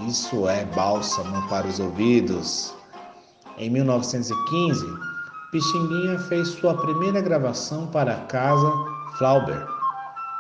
Isso 0.08 0.48
é 0.48 0.66
bálsamo 0.66 1.48
para 1.50 1.66
os 1.66 1.80
ouvidos. 1.80 2.72
Em 3.58 3.72
1915, 3.72 4.86
Pixinguinha 5.52 6.20
fez 6.20 6.50
sua 6.50 6.78
primeira 6.78 7.22
gravação 7.22 7.88
para 7.88 8.14
a 8.14 8.26
casa 8.26 8.72
Flauber, 9.18 9.66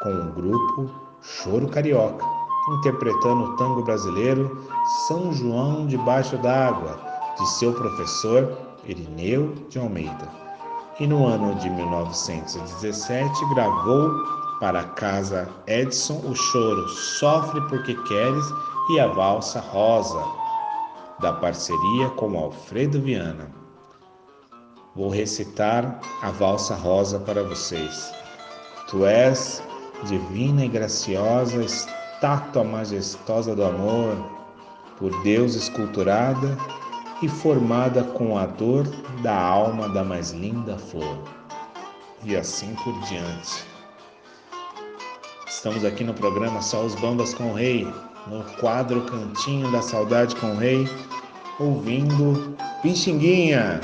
com 0.03 0.11
o 0.11 0.31
grupo 0.33 0.91
Choro 1.21 1.67
Carioca, 1.67 2.34
interpretando 2.69 3.43
o 3.43 3.55
tango 3.55 3.83
brasileiro 3.83 4.65
São 5.07 5.31
João 5.31 5.85
debaixo 5.87 6.37
d'água, 6.37 6.99
de 7.37 7.47
seu 7.49 7.73
professor 7.73 8.57
Irineu 8.85 9.53
de 9.69 9.79
Almeida. 9.79 10.29
E 10.99 11.07
no 11.07 11.27
ano 11.27 11.55
de 11.55 11.69
1917 11.69 13.45
gravou 13.53 14.09
para 14.59 14.79
a 14.79 14.87
casa 14.89 15.49
Edson 15.67 16.21
o 16.25 16.33
choro 16.33 16.87
Sofre 16.87 17.59
Porque 17.67 17.93
Queres 18.03 18.45
e 18.91 18.99
a 18.99 19.07
valsa 19.07 19.59
Rosa, 19.59 20.23
da 21.19 21.33
parceria 21.33 22.09
com 22.11 22.37
Alfredo 22.37 23.01
Viana. 23.01 23.49
Vou 24.95 25.09
recitar 25.09 25.99
a 26.21 26.31
valsa 26.31 26.73
rosa 26.73 27.19
para 27.19 27.43
vocês. 27.43 28.13
Tu 28.89 29.05
és 29.05 29.61
divina 30.05 30.63
e 30.63 30.69
graciosa, 30.69 31.65
estátua 32.25 32.63
majestosa 32.63 33.55
do 33.55 33.63
amor, 33.63 34.17
por 34.97 35.11
Deus 35.21 35.53
esculturada 35.53 36.57
e 37.21 37.29
formada 37.29 38.03
com 38.03 38.35
a 38.35 38.47
dor 38.47 38.87
da 39.21 39.37
alma 39.37 39.87
da 39.89 40.03
mais 40.03 40.31
linda 40.31 40.75
flor. 40.75 41.19
E 42.23 42.35
assim 42.35 42.73
por 42.83 42.99
diante. 43.01 43.63
Estamos 45.47 45.85
aqui 45.85 46.03
no 46.03 46.15
programa 46.15 46.63
Só 46.63 46.83
os 46.83 46.95
Bambas 46.95 47.31
com 47.35 47.51
o 47.51 47.53
Rei, 47.53 47.87
no 48.25 48.43
quadro 48.59 49.01
Cantinho 49.03 49.71
da 49.71 49.83
Saudade 49.83 50.35
com 50.37 50.47
o 50.47 50.57
Rei, 50.57 50.89
ouvindo 51.59 52.57
Pixinguinha. 52.81 53.79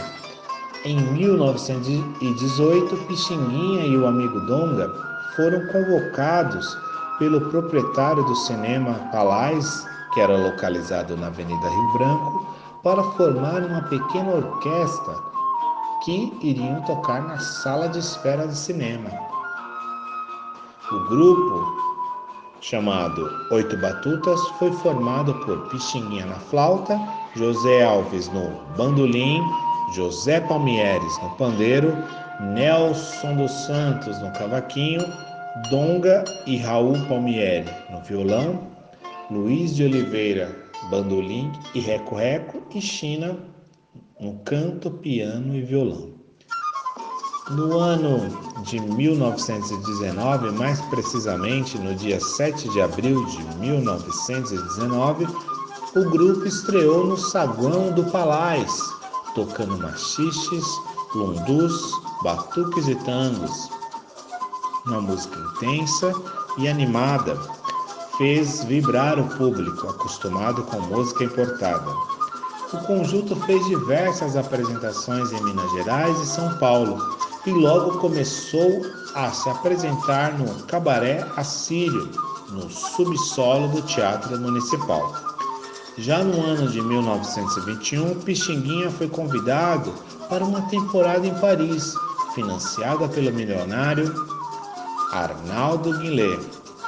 Em 0.84 1.00
1918, 1.14 2.98
Pixinguinha 3.06 3.86
e 3.86 3.96
o 3.96 4.08
amigo 4.08 4.40
Donga 4.48 4.92
foram 5.36 5.68
convocados 5.68 6.76
pelo 7.22 7.40
proprietário 7.40 8.24
do 8.24 8.36
cinema 8.36 8.96
Palais, 9.12 9.88
que 10.12 10.20
era 10.20 10.36
localizado 10.36 11.16
na 11.16 11.28
Avenida 11.28 11.70
Rio 11.70 11.94
Branco, 11.94 12.48
para 12.82 13.04
formar 13.12 13.62
uma 13.62 13.84
pequena 13.84 14.38
orquestra 14.38 15.14
que 16.04 16.36
iriam 16.42 16.82
tocar 16.82 17.22
na 17.22 17.38
sala 17.38 17.88
de 17.90 18.00
espera 18.00 18.48
de 18.48 18.58
cinema. 18.58 19.12
O 20.92 21.10
grupo, 21.10 21.64
chamado 22.60 23.30
Oito 23.52 23.78
Batutas, 23.78 24.40
foi 24.58 24.72
formado 24.72 25.32
por 25.46 25.70
Pixinguinha 25.70 26.26
na 26.26 26.40
flauta, 26.50 27.00
José 27.36 27.84
Alves 27.84 28.30
no 28.30 28.50
bandolim, 28.76 29.44
José 29.96 30.42
Palmieres 30.42 31.22
no 31.22 31.30
pandeiro, 31.38 31.96
Nelson 32.40 33.36
dos 33.36 33.52
Santos 33.68 34.20
no 34.24 34.34
cavaquinho, 34.34 35.06
Donga 35.70 36.24
e 36.46 36.58
Raul 36.58 36.98
Palmieri 37.08 37.70
no 37.90 38.02
violão, 38.04 38.72
Luiz 39.30 39.76
de 39.76 39.84
Oliveira 39.84 40.62
bandolim 40.90 41.52
e 41.74 41.80
reco-reco 41.80 42.64
e 42.74 42.82
China 42.82 43.38
no 44.20 44.40
canto, 44.46 44.90
piano 44.90 45.56
e 45.56 45.62
violão. 45.62 46.14
No 47.50 47.78
ano 47.80 48.30
de 48.64 48.80
1919, 48.80 50.52
mais 50.52 50.80
precisamente 50.86 51.78
no 51.78 51.94
dia 51.96 52.20
7 52.20 52.70
de 52.70 52.82
abril 52.82 53.26
de 53.26 53.44
1919, 53.60 55.28
o 55.96 56.10
grupo 56.10 56.46
estreou 56.46 57.06
no 57.06 57.18
saguão 57.18 57.92
do 57.92 58.06
Palais, 58.06 58.72
tocando 59.36 59.78
machiches, 59.78 60.66
lundus, 61.14 61.92
batuques 62.24 62.88
e 62.88 62.96
tangos. 62.96 63.81
Uma 64.86 65.00
música 65.00 65.38
intensa 65.40 66.12
e 66.58 66.68
animada 66.68 67.38
fez 68.18 68.64
vibrar 68.64 69.20
o 69.20 69.28
público 69.38 69.88
acostumado 69.88 70.64
com 70.64 70.80
música 70.82 71.24
importada. 71.24 71.92
O 72.74 72.78
conjunto 72.88 73.36
fez 73.36 73.64
diversas 73.68 74.36
apresentações 74.36 75.32
em 75.32 75.44
Minas 75.44 75.72
Gerais 75.74 76.20
e 76.20 76.26
São 76.26 76.58
Paulo 76.58 76.98
e 77.46 77.52
logo 77.52 78.00
começou 78.00 78.82
a 79.14 79.30
se 79.30 79.50
apresentar 79.50 80.38
no 80.40 80.64
Cabaré 80.64 81.26
Assírio, 81.38 82.10
no 82.50 82.68
subsolo 82.70 83.68
do 83.68 83.84
Teatro 83.84 84.40
Municipal. 84.40 85.14
Já 85.98 86.24
no 86.24 86.44
ano 86.44 86.68
de 86.70 86.82
1921, 86.82 88.16
Pixinguinha 88.22 88.90
foi 88.90 89.08
convidado 89.08 89.94
para 90.28 90.44
uma 90.44 90.62
temporada 90.64 91.28
em 91.28 91.36
Paris, 91.36 91.94
financiada 92.34 93.08
pelo 93.10 93.32
milionário 93.32 94.41
Arnaldo 95.12 95.98
Guillet. 96.00 96.40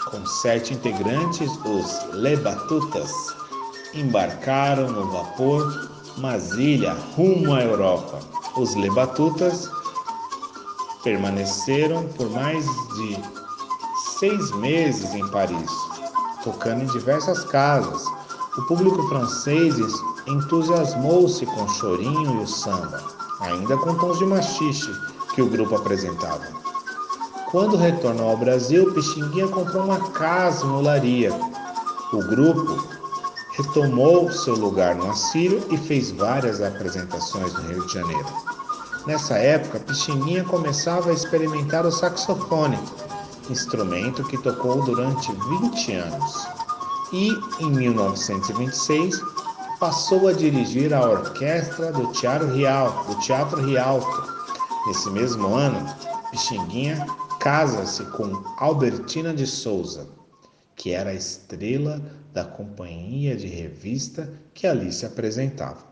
Com 0.10 0.26
sete 0.26 0.74
integrantes, 0.74 1.52
os 1.66 2.14
Le 2.14 2.38
Batutas 2.38 3.12
embarcaram 3.94 4.90
no 4.92 5.12
vapor 5.12 5.90
Masilha 6.18 6.96
rumo 7.18 7.54
à 7.54 7.64
Europa. 7.64 8.20
Os 8.56 8.76
Le 8.76 8.90
Batutas 8.92 9.70
permaneceram 11.04 12.08
por 12.10 12.30
mais 12.30 12.66
de 12.96 13.20
seis 14.20 14.52
meses 14.52 15.14
em 15.14 15.28
Paris, 15.30 15.72
tocando 16.46 16.84
em 16.84 16.88
diversas 16.88 17.44
casas. 17.46 18.06
O 18.58 18.62
público 18.68 19.04
francês 19.10 19.76
entusiasmou-se 20.28 21.46
com 21.46 21.64
o 21.64 21.70
chorinho 21.70 22.40
e 22.40 22.44
o 22.44 22.48
samba, 22.48 23.04
ainda 23.42 23.76
com 23.78 23.96
tons 23.96 24.20
de 24.20 24.26
machixe 24.26 24.92
que 25.36 25.42
o 25.42 25.50
grupo 25.50 25.76
apresentava. 25.76 26.63
Quando 27.54 27.78
retornou 27.78 28.32
ao 28.32 28.38
Brasil, 28.38 28.92
Pixinguinha 28.96 29.48
comprou 29.48 29.84
uma 29.84 30.10
casa 30.10 30.66
em 30.66 30.72
Olaria. 30.72 31.32
O 32.12 32.18
grupo 32.18 32.84
retomou 33.56 34.32
seu 34.32 34.56
lugar 34.56 34.96
no 34.96 35.12
Assírio 35.12 35.64
e 35.70 35.78
fez 35.78 36.10
várias 36.10 36.64
apresentações 36.64 37.54
no 37.54 37.62
Rio 37.70 37.86
de 37.86 37.94
Janeiro. 37.94 38.26
Nessa 39.06 39.36
época, 39.36 39.80
Pixinguinha 39.82 40.44
começava 40.44 41.12
a 41.12 41.14
experimentar 41.14 41.86
o 41.86 41.92
saxofone, 41.92 42.80
instrumento 43.48 44.24
que 44.24 44.38
tocou 44.40 44.82
durante 44.82 45.32
20 45.32 45.94
anos. 45.94 46.48
E, 47.12 47.38
em 47.60 47.70
1926, 47.70 49.22
passou 49.80 50.28
a 50.28 50.34
dirigir 50.34 50.92
a 50.92 51.08
orquestra 51.08 51.92
do 51.92 52.08
Teatro 52.14 52.52
Rialto. 52.52 53.14
Do 53.14 53.22
Teatro 53.22 53.64
Rialto. 53.64 54.24
Nesse 54.88 55.08
mesmo 55.12 55.54
ano, 55.54 55.86
Pixinguinha 56.32 57.06
casa-se 57.44 58.06
com 58.06 58.42
Albertina 58.58 59.34
de 59.34 59.46
Souza, 59.46 60.08
que 60.78 60.92
era 60.94 61.10
a 61.10 61.14
estrela 61.14 62.02
da 62.32 62.46
companhia 62.46 63.36
de 63.36 63.48
revista 63.48 64.32
que 64.54 64.66
ali 64.66 64.94
se 64.94 65.06
apresentava. 65.06 65.84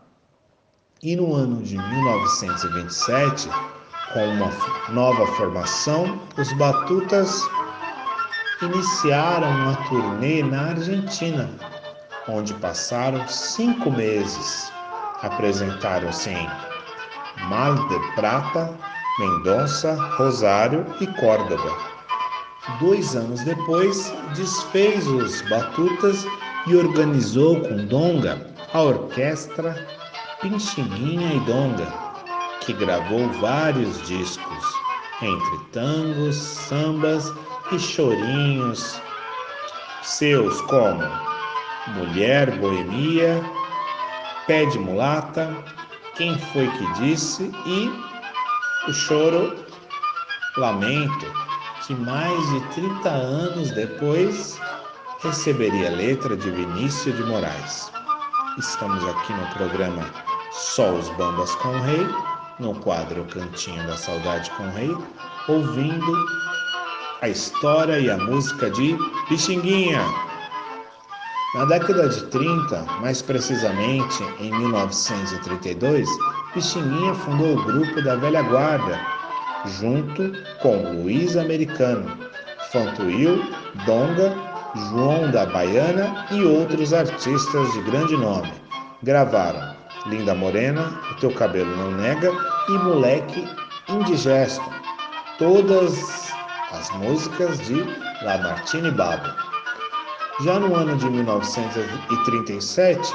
E 1.02 1.14
no 1.14 1.34
ano 1.34 1.62
de 1.62 1.76
1927, 1.76 3.50
com 4.14 4.28
uma 4.28 4.50
nova 4.94 5.26
formação, 5.34 6.22
os 6.38 6.50
Batutas 6.54 7.42
iniciaram 8.62 9.50
uma 9.50 9.76
turnê 9.88 10.42
na 10.42 10.70
Argentina, 10.70 11.50
onde 12.28 12.54
passaram 12.54 13.28
cinco 13.28 13.90
meses. 13.90 14.72
Apresentaram-se 15.20 16.30
em 16.30 16.48
Mar 17.46 17.74
de 17.88 18.14
Prata, 18.14 18.74
Mendonça, 19.18 19.94
Rosário 20.16 20.86
e 21.00 21.06
Córdoba. 21.20 21.76
Dois 22.80 23.14
anos 23.14 23.42
depois, 23.44 24.12
desfez 24.34 25.06
os 25.06 25.42
Batutas 25.42 26.24
e 26.66 26.76
organizou 26.76 27.60
com 27.60 27.86
Donga 27.86 28.46
a 28.72 28.80
orquestra 28.80 29.86
Pinchiguinha 30.40 31.34
e 31.34 31.40
Donga, 31.40 31.92
que 32.60 32.72
gravou 32.72 33.28
vários 33.40 34.00
discos, 34.06 34.64
entre 35.20 35.58
tangos, 35.72 36.36
sambas 36.36 37.32
e 37.70 37.78
chorinhos 37.78 39.00
seus 40.02 40.60
como 40.62 41.02
Mulher 41.88 42.58
Boemia, 42.58 43.42
Pé 44.46 44.64
de 44.66 44.78
Mulata, 44.78 45.54
Quem 46.16 46.38
Foi 46.38 46.68
Que 46.68 46.92
Disse 46.94 47.50
e 47.66 48.11
O 48.88 48.92
Choro 48.92 49.54
Lamento, 50.56 51.26
que 51.86 51.94
mais 51.94 52.50
de 52.50 52.60
30 52.74 53.08
anos 53.10 53.70
depois 53.70 54.58
receberia 55.22 55.88
a 55.88 55.92
letra 55.92 56.36
de 56.36 56.50
Vinícius 56.50 57.16
de 57.16 57.22
Moraes. 57.22 57.92
Estamos 58.58 59.06
aqui 59.08 59.32
no 59.34 59.46
programa 59.54 60.04
Só 60.50 60.90
os 60.94 61.08
Bambas 61.10 61.54
com 61.56 61.68
o 61.68 61.80
Rei, 61.82 62.04
no 62.58 62.74
quadro 62.80 63.24
Cantinho 63.26 63.86
da 63.86 63.96
Saudade 63.96 64.50
com 64.50 64.64
o 64.64 64.72
Rei, 64.72 64.96
ouvindo 65.46 66.26
a 67.20 67.28
história 67.28 68.00
e 68.00 68.10
a 68.10 68.16
música 68.16 68.68
de 68.68 68.98
Pixinguinha. 69.28 70.04
Na 71.54 71.66
década 71.66 72.08
de 72.08 72.24
30, 72.30 72.82
mais 73.00 73.22
precisamente 73.22 74.24
em 74.40 74.50
1932, 74.50 76.08
Pixinguinha 76.52 77.14
fundou 77.14 77.56
o 77.56 77.64
grupo 77.64 78.02
da 78.02 78.16
Velha 78.16 78.42
Guarda, 78.42 79.00
junto 79.80 80.32
com 80.60 80.92
Luiz 80.92 81.34
Americano, 81.36 82.14
Fantuil, 82.70 83.42
Donga, 83.86 84.36
João 84.90 85.30
da 85.30 85.46
Baiana 85.46 86.26
e 86.30 86.44
outros 86.44 86.92
artistas 86.92 87.72
de 87.72 87.80
grande 87.82 88.18
nome. 88.18 88.52
Gravaram 89.02 89.74
Linda 90.06 90.34
Morena, 90.34 90.92
O 91.10 91.14
Teu 91.20 91.32
Cabelo 91.32 91.74
Não 91.76 91.92
Nega 91.92 92.30
e 92.68 92.72
Moleque 92.72 93.48
Indigesto. 93.88 94.62
Todas 95.38 96.30
as 96.70 96.90
músicas 96.96 97.58
de 97.60 97.82
Lamartine 98.22 98.90
Babo. 98.90 99.30
Já 100.44 100.58
no 100.58 100.74
ano 100.74 100.96
de 100.96 101.08
1937, 101.08 103.14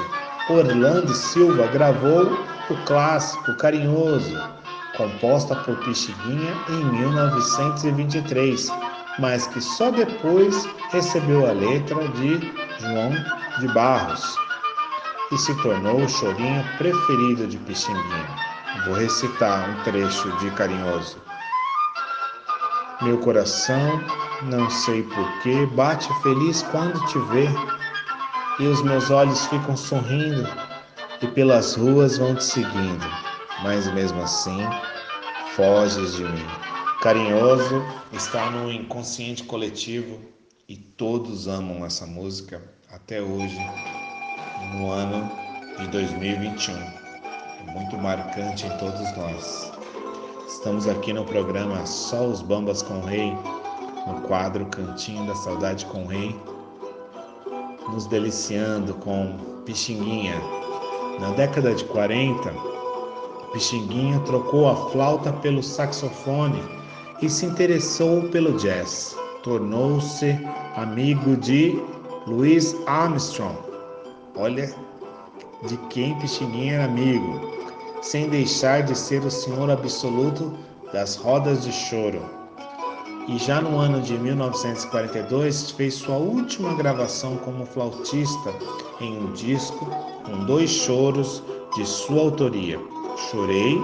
Orlando 0.50 1.14
Silva 1.14 1.68
gravou 1.68 2.36
o 2.70 2.76
clássico 2.84 3.54
Carinhoso, 3.54 4.38
composta 4.96 5.54
por 5.56 5.76
Pixinguinha 5.78 6.52
em 6.68 6.84
1923, 6.84 8.68
mas 9.18 9.46
que 9.46 9.60
só 9.60 9.90
depois 9.90 10.66
recebeu 10.90 11.48
a 11.48 11.52
letra 11.52 12.06
de 12.08 12.40
João 12.78 13.12
de 13.60 13.68
Barros 13.68 14.36
e 15.32 15.38
se 15.38 15.54
tornou 15.62 16.02
o 16.02 16.08
chorinho 16.08 16.64
preferido 16.76 17.46
de 17.46 17.56
Pixinguinha. 17.58 18.26
Vou 18.84 18.94
recitar 18.94 19.68
um 19.70 19.82
trecho 19.84 20.30
de 20.38 20.50
Carinhoso. 20.52 21.16
Meu 23.00 23.18
coração, 23.18 24.02
não 24.42 24.68
sei 24.70 25.02
porquê, 25.04 25.66
bate 25.74 26.08
feliz 26.22 26.62
quando 26.70 26.98
te 27.06 27.18
vê, 27.30 27.48
e 28.60 28.66
os 28.66 28.82
meus 28.82 29.10
olhos 29.10 29.46
ficam 29.46 29.76
sorrindo, 29.76 30.48
e 31.20 31.26
pelas 31.26 31.74
ruas 31.74 32.18
vão 32.18 32.34
te 32.34 32.44
seguindo, 32.44 33.04
mas 33.62 33.92
mesmo 33.92 34.22
assim, 34.22 34.60
foges 35.56 36.14
de 36.14 36.24
mim. 36.24 36.46
Carinhoso 37.02 37.82
está 38.12 38.50
no 38.50 38.70
inconsciente 38.70 39.44
coletivo 39.44 40.20
e 40.68 40.76
todos 40.76 41.48
amam 41.48 41.84
essa 41.84 42.06
música 42.06 42.62
até 42.90 43.20
hoje, 43.20 43.58
no 44.74 44.90
ano 44.90 45.30
de 45.78 45.88
2021. 45.88 46.74
É 46.74 47.72
muito 47.72 47.96
marcante 47.96 48.66
em 48.66 48.78
todos 48.78 49.16
nós. 49.16 49.72
Estamos 50.46 50.86
aqui 50.86 51.12
no 51.12 51.24
programa 51.24 51.84
Só 51.86 52.26
os 52.26 52.42
Bambas 52.42 52.82
com 52.82 52.98
o 52.98 53.04
Rei, 53.04 53.32
no 54.06 54.20
quadro 54.22 54.66
Cantinho 54.66 55.26
da 55.26 55.34
Saudade 55.34 55.84
com 55.86 56.04
o 56.04 56.06
Rei, 56.06 56.34
nos 57.92 58.06
deliciando 58.06 58.94
com 58.94 59.62
Pixinguinha. 59.64 60.67
Na 61.20 61.30
década 61.30 61.74
de 61.74 61.84
40, 61.84 62.54
Pixinguinha 63.52 64.20
trocou 64.20 64.68
a 64.68 64.76
flauta 64.90 65.32
pelo 65.32 65.62
saxofone 65.62 66.62
e 67.20 67.28
se 67.28 67.46
interessou 67.46 68.22
pelo 68.28 68.56
jazz. 68.56 69.16
Tornou-se 69.42 70.38
amigo 70.76 71.36
de 71.36 71.80
Louis 72.26 72.76
Armstrong. 72.86 73.56
Olha 74.36 74.72
de 75.66 75.76
quem 75.88 76.16
Pixinguinha 76.20 76.74
era 76.74 76.84
amigo, 76.84 77.40
sem 78.00 78.28
deixar 78.28 78.82
de 78.82 78.96
ser 78.96 79.24
o 79.24 79.30
senhor 79.30 79.70
absoluto 79.70 80.56
das 80.92 81.16
rodas 81.16 81.64
de 81.64 81.72
choro. 81.72 82.37
E 83.28 83.36
já 83.36 83.60
no 83.60 83.78
ano 83.78 84.00
de 84.00 84.14
1942 84.14 85.72
fez 85.72 85.96
sua 85.96 86.16
última 86.16 86.74
gravação 86.74 87.36
como 87.36 87.66
flautista 87.66 88.54
em 89.02 89.18
um 89.18 89.32
disco 89.32 89.86
com 90.24 90.46
dois 90.46 90.70
choros 90.70 91.42
de 91.74 91.84
sua 91.84 92.22
autoria. 92.22 92.80
Chorei, 93.30 93.78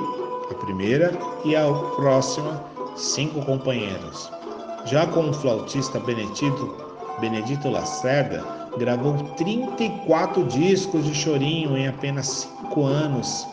a 0.50 0.54
primeira, 0.54 1.12
e 1.44 1.54
a 1.54 1.70
próxima, 1.94 2.64
Cinco 2.96 3.44
Companheiros. 3.44 4.30
Já 4.86 5.06
como 5.06 5.34
flautista 5.34 6.00
Benedito, 6.00 6.74
Benedito 7.20 7.68
Lacerda, 7.68 8.42
gravou 8.78 9.12
34 9.36 10.42
discos 10.44 11.04
de 11.04 11.14
chorinho 11.14 11.76
em 11.76 11.86
apenas 11.86 12.48
5 12.62 12.82
anos 12.82 13.46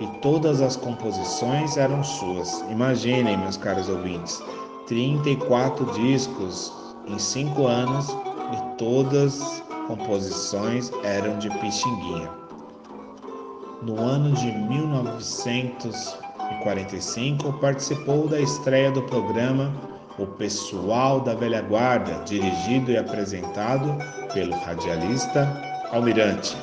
e 0.00 0.06
todas 0.20 0.62
as 0.62 0.74
composições 0.74 1.76
eram 1.76 2.02
suas. 2.02 2.64
Imaginem, 2.70 3.36
meus 3.36 3.56
caros 3.56 3.88
ouvintes, 3.88 4.42
34 4.86 5.84
discos 5.92 6.72
em 7.06 7.18
5 7.18 7.66
anos 7.66 8.10
e 8.10 8.76
todas 8.76 9.42
as 9.42 9.62
composições 9.86 10.92
eram 11.02 11.38
de 11.38 11.48
Pixinguinha. 11.58 12.30
No 13.82 13.98
ano 13.98 14.30
de 14.32 14.52
1945, 14.52 17.52
participou 17.54 18.28
da 18.28 18.38
estreia 18.40 18.92
do 18.92 19.02
programa 19.02 19.74
O 20.18 20.26
Pessoal 20.26 21.20
da 21.20 21.34
Velha 21.34 21.62
Guarda, 21.62 22.22
dirigido 22.24 22.92
e 22.92 22.96
apresentado 22.96 23.98
pelo 24.32 24.54
radialista 24.56 25.60
Almirante. 25.90 26.56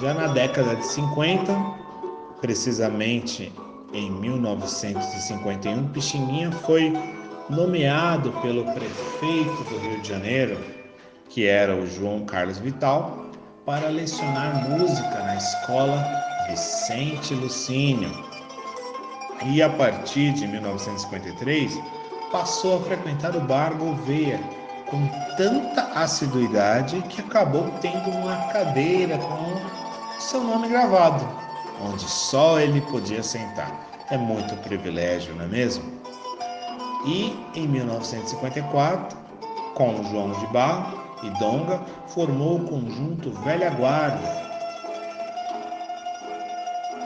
Já 0.00 0.14
na 0.14 0.28
década 0.28 0.76
de 0.76 0.86
50, 0.86 1.52
precisamente 2.40 3.52
em 3.92 4.10
1951, 4.10 5.88
Pixinguinha 5.88 6.52
foi 6.52 6.92
nomeado 7.48 8.30
pelo 8.40 8.64
prefeito 8.72 9.64
do 9.64 9.78
Rio 9.78 10.00
de 10.00 10.08
Janeiro, 10.08 10.58
que 11.28 11.46
era 11.46 11.74
o 11.74 11.86
João 11.86 12.24
Carlos 12.24 12.58
Vital, 12.58 13.26
para 13.66 13.88
lecionar 13.88 14.68
música 14.68 15.22
na 15.22 15.36
escola 15.36 16.04
Vicente 16.48 17.34
Lucínio. 17.34 18.10
E 19.46 19.62
a 19.62 19.70
partir 19.70 20.32
de 20.34 20.46
1953, 20.46 21.80
passou 22.30 22.78
a 22.78 22.82
frequentar 22.82 23.34
o 23.34 23.40
Bar 23.40 23.74
Gouveia 23.76 24.38
com 24.86 25.06
tanta 25.36 25.82
assiduidade 25.94 27.00
que 27.02 27.20
acabou 27.20 27.70
tendo 27.80 28.10
uma 28.10 28.36
cadeira 28.52 29.18
com 29.18 30.20
seu 30.20 30.42
nome 30.42 30.68
gravado, 30.68 31.24
onde 31.80 32.08
só 32.08 32.60
ele 32.60 32.80
podia 32.82 33.22
sentar. 33.22 33.88
É 34.10 34.18
muito 34.18 34.56
privilégio, 34.62 35.34
não 35.34 35.44
é 35.44 35.48
mesmo? 35.48 36.00
E 37.06 37.34
em 37.54 37.66
1954, 37.66 39.16
com 39.74 40.04
João 40.10 40.32
de 40.32 40.46
Barro 40.48 40.98
e 41.22 41.30
Donga, 41.38 41.80
formou 42.08 42.56
o 42.56 42.64
conjunto 42.64 43.30
Velha 43.42 43.70
Guarda. 43.70 44.50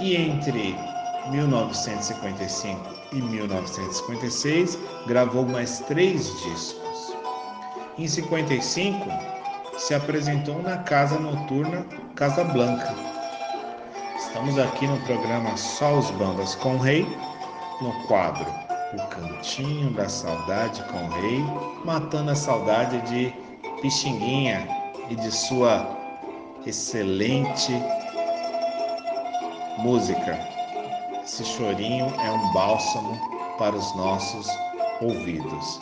E 0.01 0.17
entre 0.17 0.77
1955 1.31 2.81
e 3.13 3.23
1956 3.23 4.79
gravou 5.07 5.47
mais 5.47 5.81
três 5.81 6.25
discos. 6.43 7.15
Em 7.97 8.09
55 8.09 9.09
se 9.79 9.95
apresentou 9.95 10.61
na 10.63 10.79
Casa 10.79 11.19
Noturna 11.19 11.87
Casa 12.17 12.45
Blanca. 12.45 13.14
Estamos 14.35 14.59
aqui 14.59 14.89
no 14.89 14.99
programa 15.03 15.57
Só 15.57 15.97
os 15.97 16.11
Bandas 16.11 16.57
com 16.57 16.75
o 16.75 16.79
Rei, 16.79 17.07
no 17.81 17.93
quadro 18.09 18.45
O 18.93 19.07
Cantinho 19.07 19.91
da 19.93 20.09
Saudade 20.09 20.83
com 20.91 21.05
o 21.05 21.09
Rei, 21.21 21.39
matando 21.85 22.33
a 22.33 22.35
saudade 22.35 23.01
de 23.03 23.33
Pixinguinha 23.81 24.67
e 25.09 25.15
de 25.15 25.31
sua 25.31 25.89
excelente 26.67 27.81
música. 29.79 30.37
Esse 31.25 31.45
chorinho 31.45 32.07
é 32.19 32.31
um 32.33 32.53
bálsamo 32.53 33.17
para 33.57 33.77
os 33.77 33.97
nossos 33.97 34.49
ouvidos. 35.01 35.79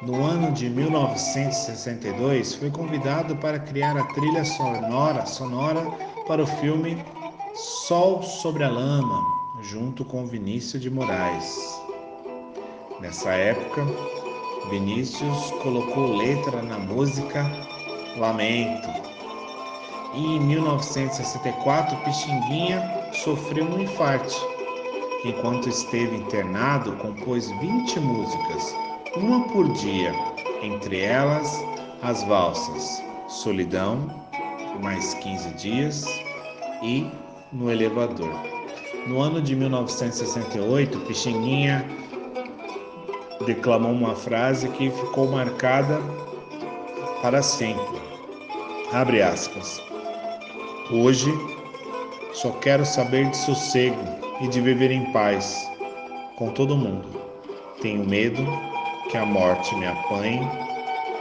No 0.00 0.24
ano 0.24 0.52
de 0.52 0.70
1962, 0.70 2.54
foi 2.54 2.70
convidado 2.70 3.36
para 3.36 3.58
criar 3.58 3.94
a 3.94 4.04
trilha 4.04 4.46
sonora, 4.46 5.26
sonora 5.26 5.82
para 6.26 6.42
o 6.42 6.46
filme 6.46 6.96
Sol 7.60 8.22
sobre 8.22 8.62
a 8.62 8.68
Lama, 8.68 9.20
junto 9.60 10.04
com 10.04 10.24
Vinícius 10.24 10.80
de 10.80 10.88
Moraes. 10.88 11.82
Nessa 13.00 13.30
época, 13.30 13.84
Vinícius 14.70 15.50
colocou 15.60 16.16
letra 16.16 16.62
na 16.62 16.78
música 16.78 17.44
Lamento. 18.16 18.88
E 20.14 20.36
em 20.36 20.40
1964, 20.40 21.96
Pixinguinha 22.04 23.10
sofreu 23.24 23.64
um 23.64 23.80
infarte. 23.80 24.36
Enquanto 25.24 25.68
esteve 25.68 26.14
internado, 26.14 26.92
compôs 26.98 27.50
20 27.50 27.98
músicas, 27.98 28.72
uma 29.16 29.48
por 29.48 29.68
dia, 29.72 30.12
entre 30.62 31.00
elas 31.00 31.60
as 32.02 32.22
valsas 32.22 33.02
Solidão, 33.26 34.08
mais 34.80 35.14
15 35.14 35.50
dias 35.54 36.04
e 36.84 37.10
No 37.50 37.70
Elevador. 37.70 38.30
No 39.06 39.20
ano 39.20 39.40
de 39.40 39.56
1968, 39.56 41.00
Pixinguinha 41.00 41.82
declamou 43.46 43.92
uma 43.92 44.14
frase 44.14 44.68
que 44.68 44.90
ficou 44.90 45.28
marcada 45.28 45.98
para 47.22 47.42
sempre. 47.42 47.98
Abre 48.92 49.22
aspas. 49.22 49.80
Hoje 50.90 51.32
só 52.34 52.50
quero 52.50 52.84
saber 52.84 53.30
de 53.30 53.36
sossego 53.38 53.96
e 54.42 54.48
de 54.48 54.60
viver 54.60 54.90
em 54.90 55.10
paz 55.12 55.66
com 56.36 56.50
todo 56.50 56.76
mundo. 56.76 57.08
Tenho 57.80 58.04
medo 58.04 58.44
que 59.10 59.16
a 59.16 59.24
morte 59.24 59.74
me 59.76 59.86
apanhe 59.86 60.46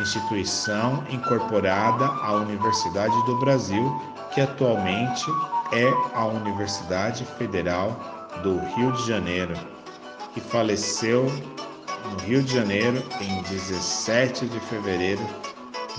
instituição 0.00 1.04
incorporada 1.10 2.06
à 2.06 2.32
Universidade 2.32 3.14
do 3.24 3.36
Brasil, 3.38 4.00
que 4.34 4.40
atualmente 4.40 5.24
é 5.72 5.88
a 6.14 6.26
Universidade 6.26 7.24
Federal 7.38 7.96
do 8.42 8.58
Rio 8.74 8.90
de 8.92 9.06
Janeiro, 9.06 9.54
e 10.36 10.40
faleceu 10.40 11.26
no 12.04 12.16
Rio 12.24 12.42
de 12.42 12.52
Janeiro 12.54 13.02
em 13.20 13.42
17 13.42 14.46
de 14.46 14.58
fevereiro 14.60 15.22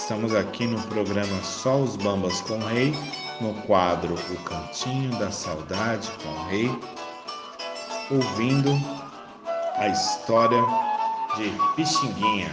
Estamos 0.00 0.32
aqui 0.34 0.64
no 0.66 0.80
programa 0.82 1.42
Só 1.42 1.76
os 1.76 1.96
Bambas 1.96 2.40
com 2.42 2.54
o 2.54 2.66
Rei, 2.66 2.94
no 3.40 3.52
quadro 3.62 4.14
O 4.14 4.36
Cantinho 4.44 5.10
da 5.18 5.30
Saudade 5.30 6.08
com 6.22 6.28
o 6.30 6.44
Rei, 6.46 6.80
ouvindo 8.10 8.70
a 9.76 9.88
história 9.88 10.64
de 11.36 11.52
Pixinguinha. 11.74 12.50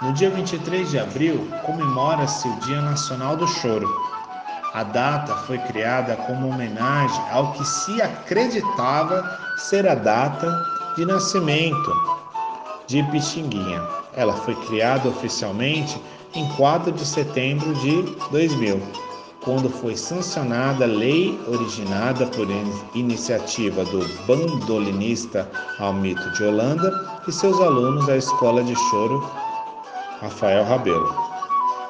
No 0.00 0.12
dia 0.14 0.30
23 0.30 0.90
de 0.90 0.98
abril, 0.98 1.46
comemora-se 1.64 2.48
o 2.48 2.56
Dia 2.60 2.80
Nacional 2.80 3.36
do 3.36 3.46
Choro. 3.46 3.88
A 4.72 4.82
data 4.82 5.36
foi 5.36 5.58
criada 5.58 6.16
como 6.16 6.48
homenagem 6.48 7.22
ao 7.30 7.52
que 7.52 7.64
se 7.64 8.00
acreditava 8.02 9.38
ser 9.58 9.86
a 9.86 9.94
data 9.94 10.50
de 10.96 11.04
nascimento 11.04 11.92
de 12.88 13.02
Pixinguinha. 13.04 13.80
Ela 14.14 14.32
foi 14.32 14.54
criada 14.66 15.10
oficialmente 15.10 16.00
em 16.34 16.46
4 16.56 16.90
de 16.92 17.04
setembro 17.04 17.74
de 17.74 18.02
2000, 18.30 18.80
quando 19.42 19.68
foi 19.70 19.96
sancionada 19.96 20.84
a 20.84 20.88
lei 20.88 21.38
originada 21.46 22.26
por 22.26 22.48
iniciativa 22.94 23.84
do 23.84 24.04
bandolinista 24.26 25.48
Almito 25.78 26.30
de 26.32 26.44
Holanda 26.44 27.20
e 27.28 27.32
seus 27.32 27.60
alunos 27.60 28.06
da 28.06 28.16
Escola 28.16 28.64
de 28.64 28.74
Choro 28.74 29.30
Rafael 30.20 30.64
Rabelo. 30.64 31.14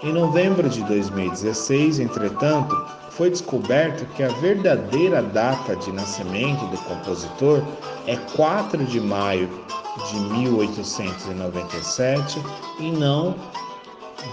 Em 0.03 0.13
novembro 0.13 0.69
de 0.69 0.83
2016, 0.85 2.01
entretanto, 2.01 2.77
foi 3.11 3.31
descoberto 3.31 4.05
que 4.15 4.23
a 4.23 4.29
verdadeira 4.29 5.23
data 5.23 5.75
de 5.75 5.91
nascimento 5.91 6.67
do 6.67 6.77
compositor 6.79 7.63
é 8.07 8.15
4 8.37 8.85
de 8.85 9.01
maio 9.01 9.49
de 10.11 10.21
1897 10.21 12.43
e 12.79 12.91
não 12.91 13.35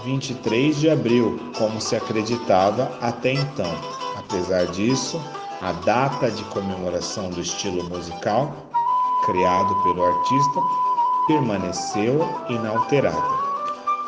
23 0.04 0.78
de 0.78 0.90
abril, 0.90 1.40
como 1.56 1.80
se 1.80 1.96
acreditava 1.96 2.92
até 3.00 3.32
então. 3.32 3.72
Apesar 4.18 4.66
disso, 4.66 5.18
a 5.60 5.72
data 5.72 6.30
de 6.30 6.44
comemoração 6.44 7.30
do 7.30 7.40
estilo 7.40 7.82
musical, 7.84 8.54
criado 9.24 9.74
pelo 9.82 10.04
artista, 10.04 10.60
permaneceu 11.26 12.28
inalterada. 12.48 13.44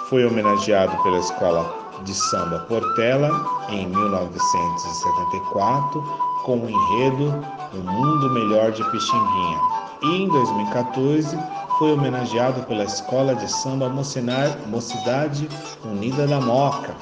Foi 0.09 0.25
homenageado 0.25 0.97
pela 1.03 1.19
Escola 1.19 1.85
de 2.05 2.15
Samba 2.15 2.61
Portela 2.69 3.31
em 3.71 3.87
1974 3.87 6.01
com 6.45 6.59
o 6.59 6.71
enredo 6.71 7.35
O 7.73 7.79
Mundo 7.79 8.31
Melhor 8.31 8.71
de 8.71 8.85
Pixinguinha 8.91 9.59
e 10.03 10.23
em 10.23 10.29
2014 10.29 11.37
foi 11.79 11.93
homenageado 11.93 12.63
pela 12.63 12.85
Escola 12.85 13.35
de 13.35 13.51
Samba 13.51 13.89
Mocidade 13.89 15.49
Unida 15.85 16.27
da 16.27 16.41
Moca, 16.41 16.95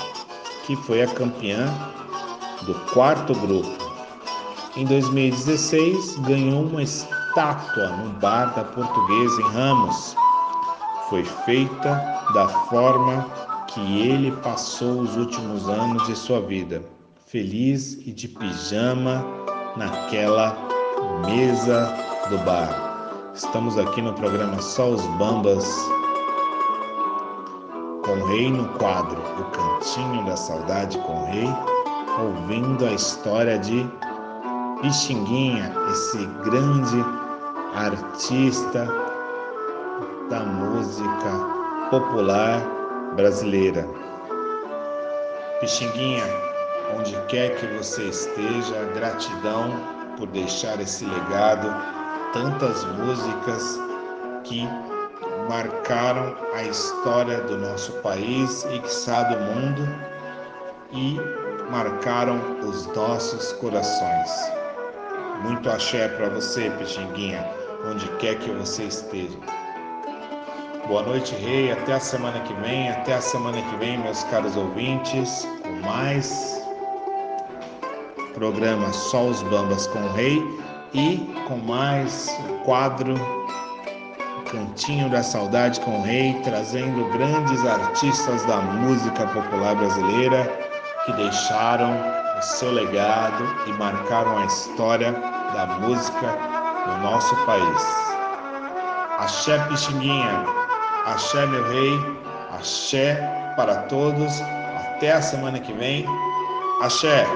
que 0.66 0.74
foi 0.76 1.02
a 1.02 1.06
campeã 1.06 1.66
do 2.62 2.74
quarto 2.92 3.34
grupo. 3.34 3.84
Em 4.76 4.84
2016, 4.84 6.16
ganhou 6.20 6.64
uma 6.64 6.82
estátua 6.82 7.88
no 7.88 8.10
Bar 8.18 8.54
da 8.54 8.64
Portuguesa 8.64 9.42
em 9.42 9.52
Ramos. 9.52 10.16
Foi 11.08 11.24
feita 11.24 11.94
da 12.34 12.48
forma 12.68 13.30
que 13.68 13.80
ele 14.00 14.32
passou 14.38 15.00
os 15.02 15.16
últimos 15.16 15.68
anos 15.68 16.04
de 16.06 16.16
sua 16.16 16.40
vida, 16.40 16.82
feliz 17.26 17.94
e 18.04 18.12
de 18.12 18.26
pijama 18.26 19.24
naquela 19.76 20.56
mesa 21.26 21.94
do 22.28 22.38
bar. 22.38 22.83
Estamos 23.34 23.76
aqui 23.76 24.00
no 24.00 24.12
programa 24.12 24.62
Só 24.62 24.90
os 24.90 25.04
Bambas 25.18 25.66
com 28.04 28.12
o 28.12 28.26
Rei 28.28 28.48
no 28.48 28.68
quadro 28.78 29.20
O 29.20 29.44
Cantinho 29.50 30.24
da 30.24 30.36
Saudade 30.36 30.96
com 30.98 31.22
o 31.22 31.26
Rei, 31.26 31.48
ouvindo 32.22 32.86
a 32.86 32.92
história 32.92 33.58
de 33.58 33.90
Pixinguinha, 34.80 35.74
esse 35.90 36.24
grande 36.44 37.04
artista 37.74 38.86
da 40.30 40.44
música 40.44 41.90
popular 41.90 42.60
brasileira. 43.16 43.84
Pixinguinha, 45.58 46.22
onde 46.96 47.16
quer 47.26 47.56
que 47.56 47.66
você 47.78 48.04
esteja, 48.04 48.84
gratidão 48.94 49.72
por 50.16 50.28
deixar 50.28 50.80
esse 50.80 51.04
legado 51.04 51.93
tantas 52.34 52.84
músicas 52.98 53.80
que 54.42 54.68
marcaram 55.48 56.34
a 56.52 56.64
história 56.64 57.40
do 57.42 57.56
nosso 57.56 57.92
país 58.02 58.66
e 58.72 58.80
que 58.80 58.92
sabe 58.92 59.36
o 59.36 59.40
mundo 59.40 59.88
e 60.92 61.16
marcaram 61.70 62.40
os 62.68 62.86
nossos 62.88 63.52
corações. 63.52 64.52
Muito 65.42 65.70
axé 65.70 66.08
para 66.08 66.28
você, 66.28 66.70
Pixinguinha, 66.70 67.48
onde 67.88 68.06
quer 68.16 68.36
que 68.40 68.50
você 68.50 68.84
esteja. 68.84 69.38
Boa 70.88 71.02
noite, 71.02 71.34
Rei. 71.36 71.70
Até 71.70 71.94
a 71.94 72.00
semana 72.00 72.40
que 72.40 72.52
vem. 72.54 72.90
Até 72.90 73.14
a 73.14 73.20
semana 73.20 73.62
que 73.62 73.76
vem, 73.76 73.98
meus 73.98 74.24
caros 74.24 74.56
ouvintes, 74.56 75.46
com 75.62 75.86
mais 75.86 76.60
programa 78.34 78.92
Só 78.92 79.26
os 79.26 79.42
Bambas 79.44 79.86
com 79.86 80.00
o 80.00 80.12
Rei 80.14 80.63
e 80.94 81.18
com 81.48 81.56
mais 81.58 82.28
o 82.48 82.64
quadro 82.64 83.14
Cantinho 84.50 85.10
da 85.10 85.22
Saudade 85.22 85.80
com 85.80 85.98
o 85.98 86.02
Rei, 86.02 86.34
trazendo 86.44 87.10
grandes 87.10 87.66
artistas 87.66 88.44
da 88.44 88.58
música 88.58 89.26
popular 89.26 89.74
brasileira 89.74 90.48
que 91.04 91.12
deixaram 91.14 91.92
o 92.38 92.42
seu 92.42 92.70
legado 92.70 93.44
e 93.66 93.72
marcaram 93.72 94.38
a 94.38 94.44
história 94.46 95.12
da 95.12 95.66
música 95.80 96.38
no 96.86 96.98
nosso 96.98 97.34
país. 97.44 97.82
Axé 99.18 99.58
Pixinguinha, 99.68 100.44
axé 101.06 101.46
meu 101.46 101.64
rei, 101.68 101.92
axé 102.52 103.14
para 103.56 103.76
todos. 103.82 104.40
Até 104.40 105.12
a 105.12 105.22
semana 105.22 105.58
que 105.58 105.72
vem. 105.72 106.06
Axé. 106.80 107.26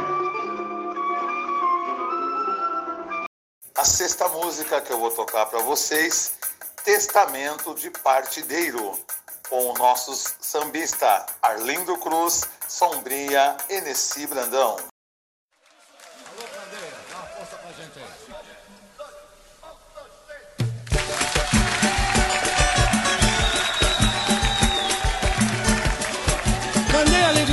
Música 4.48 4.80
que 4.80 4.90
eu 4.90 4.98
vou 4.98 5.10
tocar 5.10 5.44
para 5.44 5.58
vocês, 5.58 6.32
Testamento 6.82 7.74
de 7.74 7.90
Partideiro, 7.90 8.98
com 9.46 9.72
o 9.72 9.74
nosso 9.74 10.14
sambista 10.40 11.26
Arlindo 11.42 11.98
Cruz, 11.98 12.48
Sombria, 12.66 13.54
Enessi 13.68 14.26
Brandão. 14.26 14.76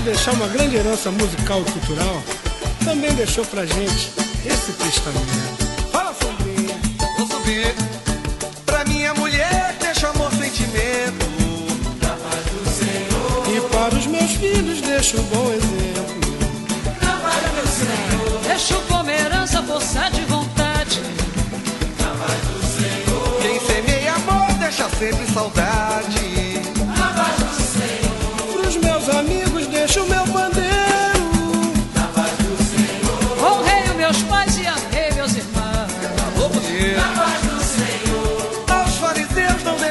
Deixar 0.05 0.33
uma 0.33 0.47
grande 0.47 0.75
herança 0.75 1.09
musical 1.09 1.61
e 1.61 1.71
cultural, 1.71 2.21
também 2.85 3.11
deixou 3.15 3.43
pra 3.43 3.65
gente 3.65 4.13
esse 4.45 4.71
testamento. 4.73 5.64
Pra 8.65 8.83
minha 8.85 9.13
mulher, 9.13 9.75
deixa 9.79 10.07
amor 10.07 10.31
sentimento. 10.31 11.27
Da 12.01 12.09
paz 12.09 12.43
do 12.45 12.67
Senhor. 12.67 13.55
E 13.55 13.61
para 13.69 13.93
os 13.93 14.07
meus 14.07 14.31
filhos 14.31 14.81
deixo 14.81 15.19
um 15.19 15.23
bom 15.25 15.51
exemplo. 15.53 16.31
Da 16.99 17.13
paz 17.17 17.43
do 17.53 17.67
Senhor. 17.67 18.41
Deixo 18.47 18.81
como 18.87 19.11
herança 19.11 19.61
força 19.61 20.09
de 20.09 20.21
vontade. 20.21 20.99
Da 21.99 22.07
paz 22.17 22.41
do 22.47 22.65
Senhor. 22.65 23.41
Quem 23.43 23.59
semeia 23.59 24.15
amor 24.15 24.51
deixa 24.57 24.89
sempre 24.89 25.31
saudade. 25.31 26.34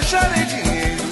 Não 0.04 0.20
deixarem 0.20 0.46
dinheiro. 0.46 1.02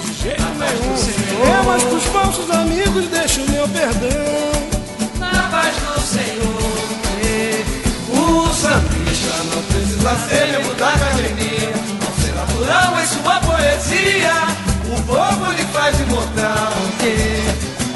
De 0.00 0.12
jeito 0.12 0.42
nenhum. 0.42 1.58
É, 1.58 1.62
mas 1.64 1.82
pros 1.84 2.04
falsos 2.04 2.50
amigos 2.50 3.06
deixo 3.08 3.40
o 3.42 3.50
meu 3.50 3.68
perdão. 3.68 4.10
Da 5.18 5.42
paz 5.48 5.74
do 5.76 6.00
Senhor. 6.00 6.46
precisa 9.72 10.14
ser 10.28 10.46
membro 10.52 10.74
da 10.74 10.88
academia. 10.88 11.72
Ao 12.06 12.22
ser 12.22 12.34
natural 12.34 13.00
em 13.00 13.06
sua 13.06 13.40
poesia, 13.40 14.32
o 14.84 15.02
povo 15.02 15.52
lhe 15.52 15.64
faz 15.72 16.00
imortal. 16.00 16.72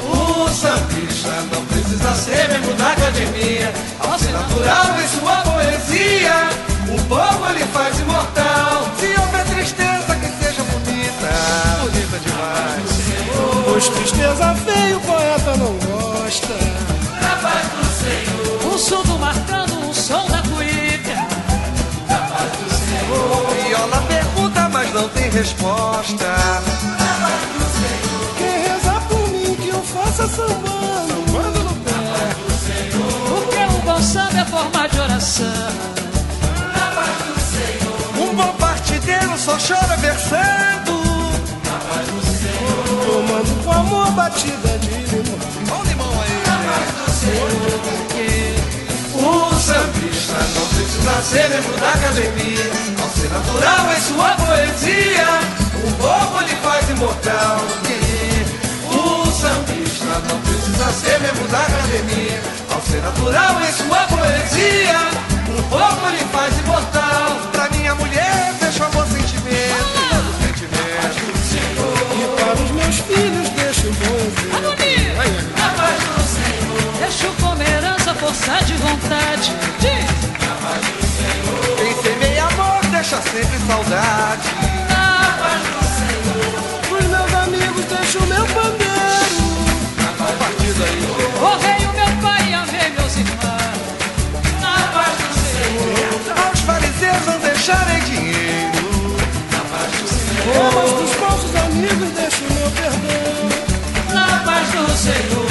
O 0.03 0.49
sambista 0.49 1.29
não 1.53 1.65
precisa 1.65 2.13
ser 2.15 2.49
membro 2.49 2.73
da 2.75 2.91
academia. 2.91 3.73
Ao 3.99 4.17
ser 4.17 4.31
natural 4.31 4.99
em 4.99 5.07
sua 5.07 5.37
poesia, 5.41 6.49
o 6.89 7.01
povo 7.07 7.53
lhe 7.53 7.65
faz 7.73 7.99
imortal. 7.99 8.91
Demais. 12.21 12.91
Pois 13.65 13.89
tristeza 13.89 14.55
feia 14.65 14.97
o 14.97 15.01
poeta 15.01 15.55
não 15.57 15.73
gosta. 15.73 16.91
Paz 17.41 17.67
do 17.69 17.85
Senhor. 18.03 18.73
O 18.73 18.77
surdo 18.77 19.17
marcando 19.17 19.89
o 19.89 19.93
som 19.95 20.27
da 20.27 20.43
cuíca. 20.43 21.15
Na 22.07 22.17
paz 22.17 22.51
do 22.51 22.69
Senhor. 22.69 23.65
Viola 23.65 24.01
pergunta, 24.07 24.69
mas 24.69 24.93
não 24.93 25.09
tem 25.09 25.27
resposta. 25.31 26.27
Na 26.27 27.13
paz 27.19 27.41
do 27.55 27.65
Senhor. 27.79 28.35
Quem 28.37 28.55
rezar 28.71 29.01
por 29.07 29.27
mim 29.29 29.55
que 29.55 29.69
eu 29.69 29.81
faça 29.81 30.27
sambando, 30.27 31.31
manda 31.31 31.59
no 31.61 31.75
pé. 31.77 31.91
Porque 33.27 33.57
o 33.57 33.81
bom 33.83 34.01
samba 34.03 34.39
é 34.39 34.45
forma 34.45 34.87
de 34.87 34.99
oração. 34.99 35.47
Paz 36.75 37.17
do 37.25 37.39
Senhor. 37.51 38.29
Um 38.29 38.35
bom 38.35 38.53
partideiro 38.59 39.35
só 39.35 39.57
chora 39.57 39.97
versando. 39.97 40.70
Batida 44.15 44.77
de 44.79 44.89
limão. 44.89 45.39
Olha 45.71 45.79
o 45.79 45.85
limão 45.85 46.21
aí. 46.21 46.31
Na 46.45 46.57
paz 46.67 46.87
do 46.97 47.11
Senhor. 47.11 47.51
O 49.13 49.53
sambista 49.55 50.37
não 50.55 50.65
precisa 50.67 51.21
ser 51.21 51.49
membro 51.49 51.77
da 51.79 51.89
academia. 51.91 52.71
Ao 53.01 53.09
ser 53.09 53.29
natural 53.29 53.93
em 53.93 54.01
sua 54.01 54.29
poesia, 54.35 55.27
o 55.75 55.91
povo 55.93 56.39
lhe 56.41 56.55
faz 56.57 56.89
imortal. 56.89 57.57
O 58.89 59.25
sambista 59.31 60.19
não 60.27 60.41
precisa 60.41 60.91
ser 60.91 61.19
membro 61.21 61.47
da 61.47 61.61
academia. 61.61 62.41
Ao 62.69 62.81
ser 62.81 63.01
natural 63.01 63.61
em 63.61 63.71
sua 63.71 64.07
poesia, 64.07 64.99
o 65.57 65.63
povo 65.63 66.09
lhe 66.09 66.23
faz 66.31 66.57
imortal. 66.59 67.37
Pra 67.51 67.69
minha 67.69 67.95
mulher, 67.95 68.53
deixa 68.59 68.83
o 68.83 68.87
amor 68.87 69.07
sentimento. 69.07 70.01
sentimento. 70.43 71.31
E 72.13 72.41
para 72.41 72.53
os 72.61 72.71
meus 72.71 72.97
filhos 72.99 73.40
deixa 74.01 75.51
Na 75.57 75.69
paz 75.69 75.99
do 76.03 76.21
Senhor. 76.21 76.93
Deixo 76.99 77.27
como 77.39 77.61
herança 77.61 78.13
força 78.15 78.63
de 78.65 78.73
vontade. 78.75 79.53
Diz. 79.79 80.09
Na 80.45 80.55
paz 80.55 80.81
do 80.81 81.05
Senhor. 81.17 81.75
Quem 81.77 81.93
semeia 82.01 82.45
amor, 82.45 82.85
deixa 82.91 83.21
sempre 83.21 83.57
saudade. 83.67 84.49
Na 84.89 85.37
paz 85.39 85.61
do 85.73 85.83
Senhor. 85.97 86.99
Os 86.99 87.07
meus 87.07 87.33
amigos 87.43 87.85
deixa 87.85 88.19
o 88.19 88.27
meu 88.27 88.45
pandeiro. 88.47 88.91
Partido 90.39 90.83
aí. 90.83 91.01
Honrei 91.43 91.85
o 91.85 91.93
meu 91.93 92.21
pai 92.21 92.49
e 92.49 92.53
amei 92.53 92.89
meus 92.97 93.15
irmãos. 93.17 93.81
Na 94.61 94.87
paz 94.93 95.17
do 95.17 95.33
Senhor. 95.51 96.45
Aos 96.45 96.59
fariseus 96.61 97.25
não 97.25 97.39
deixarem 97.39 97.99
dinheiro. 98.03 99.17
Na 99.51 99.59
paz 99.59 99.91
do 99.99 100.07
Senhor. 100.07 100.73
mas 100.73 100.91
dos 100.91 101.13
falsos 101.15 101.55
amigos 101.55 102.09
deixa 102.15 102.37
o 102.37 102.53
meu 102.53 102.71
perdão. 102.71 103.00
Do 104.81 104.97
Senhor. 104.97 105.45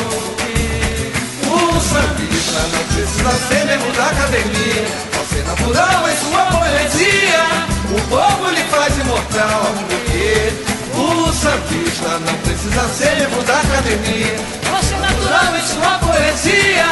O 1.47 1.81
sambista 1.81 2.61
não 2.73 2.85
precisa 2.85 3.31
ser 3.49 3.65
membro 3.65 3.93
da 3.93 4.07
academia. 4.07 4.87
Ao 5.17 5.25
ser 5.25 5.45
natural 5.45 6.09
em 6.09 6.17
sua 6.17 6.47
poesia, 6.47 7.45
o 7.91 8.01
povo 8.09 8.51
lhe 8.51 8.65
faz 8.65 8.99
imortal. 8.99 9.73
Porque 9.89 10.53
o 10.97 11.33
sambista 11.33 12.19
não 12.27 12.35
precisa 12.39 12.89
ser 12.89 13.17
membro 13.21 13.43
da 13.45 13.61
academia. 13.61 14.37
Você 14.69 14.97
natural 14.97 15.57
em 15.57 15.67
sua 15.67 15.99
poesia. 15.99 16.87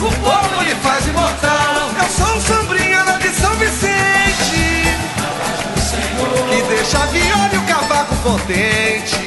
O 0.00 0.10
povo 0.20 0.62
lhe 0.62 0.74
faz 0.82 1.06
imortal. 1.06 1.90
Eu 1.96 2.08
sou 2.10 2.36
um 2.36 2.40
sambrinha 2.40 3.04
lá 3.04 3.18
de 3.18 3.28
São 3.28 3.54
Vicente. 3.54 4.98
Que 6.50 6.62
deixa 6.74 6.98
a 6.98 7.06
viola 7.06 7.50
e 7.52 7.56
o 7.56 7.62
cavaco 7.62 8.16
contente. 8.16 9.23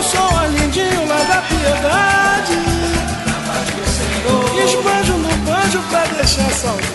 Eu 0.00 0.04
sou 0.04 0.38
a 0.38 0.46
lindinho 0.46 1.06
lá 1.06 1.18
da 1.24 1.42
piedade. 1.42 2.56
Esbanjo 4.64 5.12
no 5.18 5.28
banjo 5.44 5.78
pra 5.90 6.06
deixar 6.06 6.50
saudade. 6.52 6.86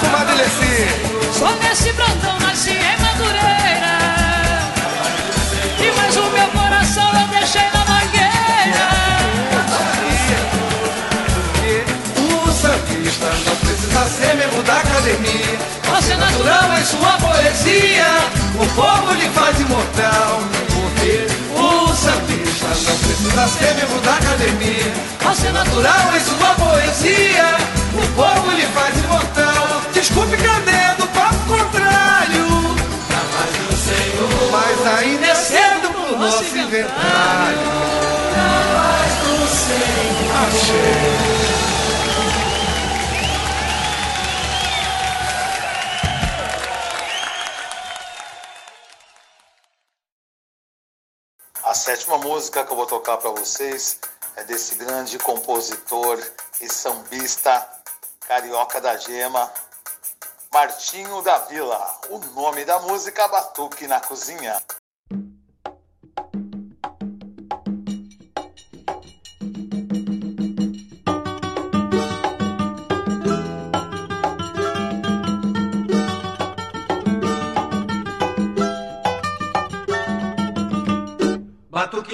Comadre 0.00 0.34
Leci. 0.34 0.86
Só 1.32 1.50
nesse 1.62 1.90
Brandão 1.94 2.38
nasci 2.40 2.72
em 2.72 3.00
Madureira. 3.00 3.96
E 5.80 5.92
mais 5.96 6.14
o 6.14 6.24
meu 6.24 6.46
coração 6.48 7.10
eu 7.22 7.28
deixei 7.28 7.70
na 7.72 7.84
mangueira. 7.86 8.90
O 12.18 12.52
sambista 12.52 13.32
não 13.46 13.56
precisa 13.56 14.04
ser 14.10 14.36
membro 14.36 14.62
da 14.62 14.76
academia. 14.76 15.58
Você 15.84 16.12
é 16.12 16.16
natural 16.16 16.78
em 16.78 16.84
sua 16.84 17.12
poesia, 17.16 18.28
o 18.60 18.66
povo 18.74 19.14
lhe 19.14 19.28
faz 19.30 19.58
imortal. 19.58 20.53
Porque 23.34 23.40
o 23.40 23.42
sambista 23.42 23.42
não 23.42 23.42
precisa 23.42 23.48
ser 23.48 23.74
membro 23.74 24.00
da 24.00 24.14
academia. 24.14 24.92
Você 25.22 25.50
Natural 25.50 26.16
em 26.16 26.20
sua 26.20 26.54
poesia, 26.54 27.56
o 27.94 28.06
povo 28.14 28.50
lhe 28.52 28.66
faz 28.66 28.96
imortal. 28.98 29.82
Desculpe, 29.92 30.36
cadê 30.36 30.94
do 30.98 31.06
papo 31.08 31.36
contrário? 31.46 32.74
Mas 34.52 34.86
ainda 34.98 35.26
é 35.26 35.34
cedo 35.34 35.90
pro 35.90 36.18
nosso 36.18 36.56
inventário. 36.56 37.58
A 40.34 41.43
sétima 51.84 52.16
música 52.16 52.64
que 52.64 52.72
eu 52.72 52.76
vou 52.76 52.86
tocar 52.86 53.18
para 53.18 53.28
vocês 53.28 54.00
é 54.36 54.44
desse 54.44 54.74
grande 54.76 55.18
compositor 55.18 56.18
e 56.58 56.66
sambista 56.66 57.68
carioca 58.26 58.80
da 58.80 58.96
gema, 58.96 59.52
Martinho 60.50 61.20
da 61.20 61.40
Vila. 61.40 62.00
O 62.08 62.18
nome 62.18 62.64
da 62.64 62.78
música 62.78 63.28
Batuque 63.28 63.86
na 63.86 64.00
Cozinha. 64.00 64.58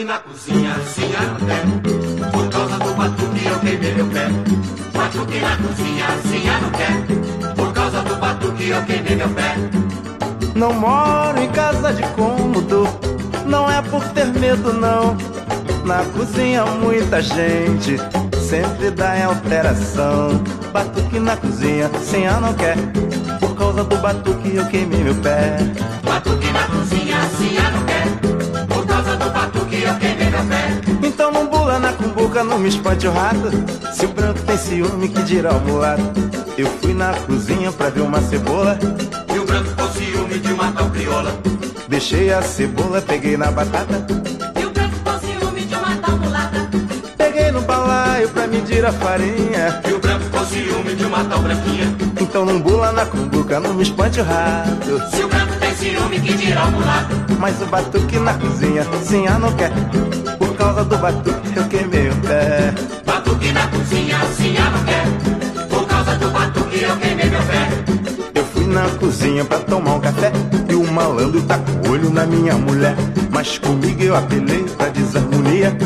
Batuque 0.01 0.05
na 0.05 0.18
cozinha, 0.18 0.74
sim 0.86 1.12
até. 1.14 2.30
Por 2.30 2.48
causa 2.48 2.78
do 2.78 2.94
batuque 2.94 3.46
eu 3.46 3.61
queimei 3.61 3.94
meu 3.94 4.07
pé. 4.07 4.28
Batuque 4.94 5.40
na 5.40 5.57
cozinha, 5.57 6.07
sim 6.22 6.44
não 6.62 6.70
quer. 6.70 7.55
Por 7.55 7.72
causa 7.72 8.03
do 8.03 8.16
batuque 8.16 8.68
eu 8.68 8.82
queimei 8.84 9.16
meu 9.16 9.28
pé. 9.30 9.57
Não 10.55 10.72
moro 10.72 11.38
em 11.42 11.48
casa 11.51 11.92
de 11.92 12.03
cômodo, 12.14 12.88
não 13.44 13.70
é 13.70 13.82
por 13.82 14.03
ter 14.11 14.26
medo 14.26 14.72
não. 14.72 15.16
Na 15.84 16.05
cozinha 16.16 16.64
muita 16.64 17.20
gente, 17.20 17.96
sempre 18.48 18.90
dá 18.90 19.18
em 19.18 19.24
alteração. 19.24 20.42
Batuque 20.72 21.18
na 21.18 21.36
cozinha, 21.36 21.90
sem 22.03 22.26
a 22.26 22.40
não 22.40 22.55
quer. 22.55 22.76
Por 23.38 23.55
causa 23.55 23.84
do 23.84 23.96
batuque 23.98 24.57
eu 24.57 24.66
queimei 24.66 25.05
meu 25.05 25.14
pé. 25.16 25.59
Batuque 26.03 26.51
na 26.53 26.64
cozinha, 26.64 27.18
sim 27.36 27.55
não 27.55 27.84
quer. 27.84 27.89
Meu 29.91 29.99
pé. 29.99 31.07
Então 31.07 31.32
não 31.32 31.47
bula 31.47 31.78
na 31.78 31.93
cumbuca, 31.93 32.45
não 32.45 32.59
me 32.59 32.68
espante 32.68 33.07
o 33.09 33.12
rato. 33.12 33.51
Se 33.93 34.07
o 34.07 34.09
branco 34.09 34.41
tem 34.43 34.57
ciúme, 34.57 35.09
que 35.09 35.22
dirá 35.22 35.53
o 35.53 35.61
mulato. 35.61 36.03
Eu 36.57 36.66
fui 36.80 36.95
na 36.95 37.12
cozinha 37.14 37.72
pra 37.72 37.91
ver 37.91 38.03
uma 38.03 38.20
cebola. 38.20 38.78
E 39.34 39.38
o 39.38 39.45
branco 39.45 39.70
com 39.74 39.88
ciúme 39.93 40.38
de 40.38 40.53
uma 40.53 40.70
tal 40.72 40.91
crioula. 40.91 41.32
Deixei 41.88 42.32
a 42.32 42.43
cebola, 42.43 43.03
peguei 43.03 43.36
na 43.36 43.51
batata. 43.51 44.07
E 44.61 44.64
o 44.64 44.70
branco 44.70 44.97
com 45.03 45.18
ciúme 45.18 45.62
de 45.62 45.74
uma 45.74 45.97
tal 45.97 46.16
mulata. 46.16 46.68
Peguei 47.16 47.51
no 47.51 47.62
balaio 47.62 48.28
pra 48.28 48.47
medir 48.47 48.84
a 48.84 48.93
farinha. 48.93 49.80
E 49.88 49.93
o 49.93 49.99
branco 49.99 50.30
com 50.30 50.45
ciúme 50.45 50.95
de 50.95 51.05
uma 51.05 51.24
tal 51.24 51.41
branquinha. 51.41 51.97
Então 52.20 52.45
não 52.45 52.61
bula 52.61 52.93
na 52.93 53.07
cumbuca, 53.07 53.59
não 53.59 53.74
me 53.74 53.82
espante 53.82 54.20
o 54.20 54.24
rato. 54.24 55.11
Se 55.11 55.22
o 55.24 55.28
branco 55.28 55.60
tem 55.71 55.93
ciúme, 55.93 56.21
que 56.21 56.35
dirá 56.35 56.64
o 56.64 56.73
mulato. 56.73 57.16
Mas 57.39 57.61
o 57.62 57.66
batuque 57.66 58.18
na 58.18 58.35
cozinha, 58.35 58.85
sim, 59.03 59.25
não 59.41 59.53
quer. 59.53 59.71
Por 60.39 60.55
causa 60.57 60.85
do 60.85 60.99
batuque 60.99 61.57
eu 61.57 61.64
queimei 61.68 62.09
o 62.09 62.16
pé. 62.16 62.75
Batuque 63.05 63.53
na 63.53 63.66
cozinha, 63.68 64.18
sim 64.37 64.55
não 64.59 64.85
quer. 64.85 65.66
Por 65.68 65.87
causa 65.87 66.14
do 66.16 66.31
batuque 66.31 66.83
eu 66.83 66.97
queimei 66.97 67.31
meu 67.31 67.43
pé. 67.43 67.68
Eu 68.35 68.45
fui 68.45 68.66
na 68.66 68.89
cozinha 68.99 69.45
pra 69.45 69.59
tomar 69.59 69.95
um 69.95 70.01
café 70.01 70.33
E 70.68 70.75
o 70.75 70.93
malandro 70.93 71.43
tá 71.43 71.59
com 71.59 71.91
olho 71.91 72.11
na 72.11 72.25
minha 72.25 72.55
mulher 72.55 72.95
Mas 73.31 73.59
comigo 73.59 74.03
eu 74.03 74.16
apelei 74.16 74.62
pra 74.62 74.89
desarmonia 74.89 75.77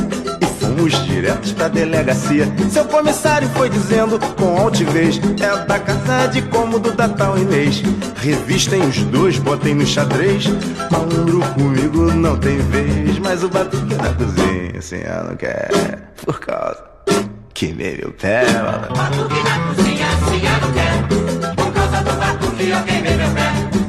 fomos 0.74 1.06
diretos 1.06 1.52
pra 1.52 1.68
delegacia. 1.68 2.46
Seu 2.70 2.84
comissário 2.86 3.48
foi 3.50 3.70
dizendo 3.70 4.18
com 4.36 4.58
altivez 4.58 5.20
É 5.40 5.64
da 5.64 5.78
casa 5.78 6.26
de 6.28 6.42
cômodo 6.42 6.92
da 6.92 7.08
tal 7.08 7.38
Inês. 7.38 7.82
Revistem 8.16 8.82
os 8.82 9.02
dois, 9.04 9.38
botem 9.38 9.74
no 9.74 9.86
xadrez. 9.86 10.46
Malandro 10.90 11.40
comigo 11.54 12.12
não 12.12 12.36
tem 12.36 12.58
vez 12.58 13.18
Mas 13.18 13.42
o 13.44 13.48
batuque 13.48 13.94
na 13.94 14.12
cozinha, 14.14 14.78
assim, 14.78 14.96
eu 14.96 15.24
não 15.24 15.36
quero. 15.36 15.98
Por 16.24 16.40
causa 16.40 16.82
Queimei 17.52 17.96
meu 17.98 18.12
pé, 18.12 18.44
malandro. 18.52 18.94
Batuque 18.96 19.42
na 19.42 19.66
cozinha, 19.68 20.06
assim 20.08 20.42
eu 20.44 20.60
não 20.60 20.72
quero. 20.72 21.54
Por 21.54 21.72
causa 21.72 22.02
do 22.02 22.12
batuque 22.14 22.68
eu 22.68 22.82
queimei 22.82 23.16
meu 23.16 23.30
pé. 23.30 23.83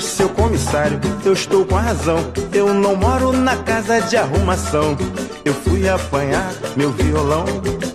Mas 0.00 0.08
seu 0.08 0.30
comissário, 0.30 0.98
eu 1.26 1.34
estou 1.34 1.62
com 1.66 1.76
a 1.76 1.82
razão. 1.82 2.16
Eu 2.54 2.72
não 2.72 2.96
moro 2.96 3.34
na 3.34 3.54
casa 3.54 4.00
de 4.00 4.16
arrumação. 4.16 4.96
Eu 5.44 5.52
fui 5.52 5.86
apanhar 5.86 6.50
meu 6.74 6.90
violão, 6.90 7.44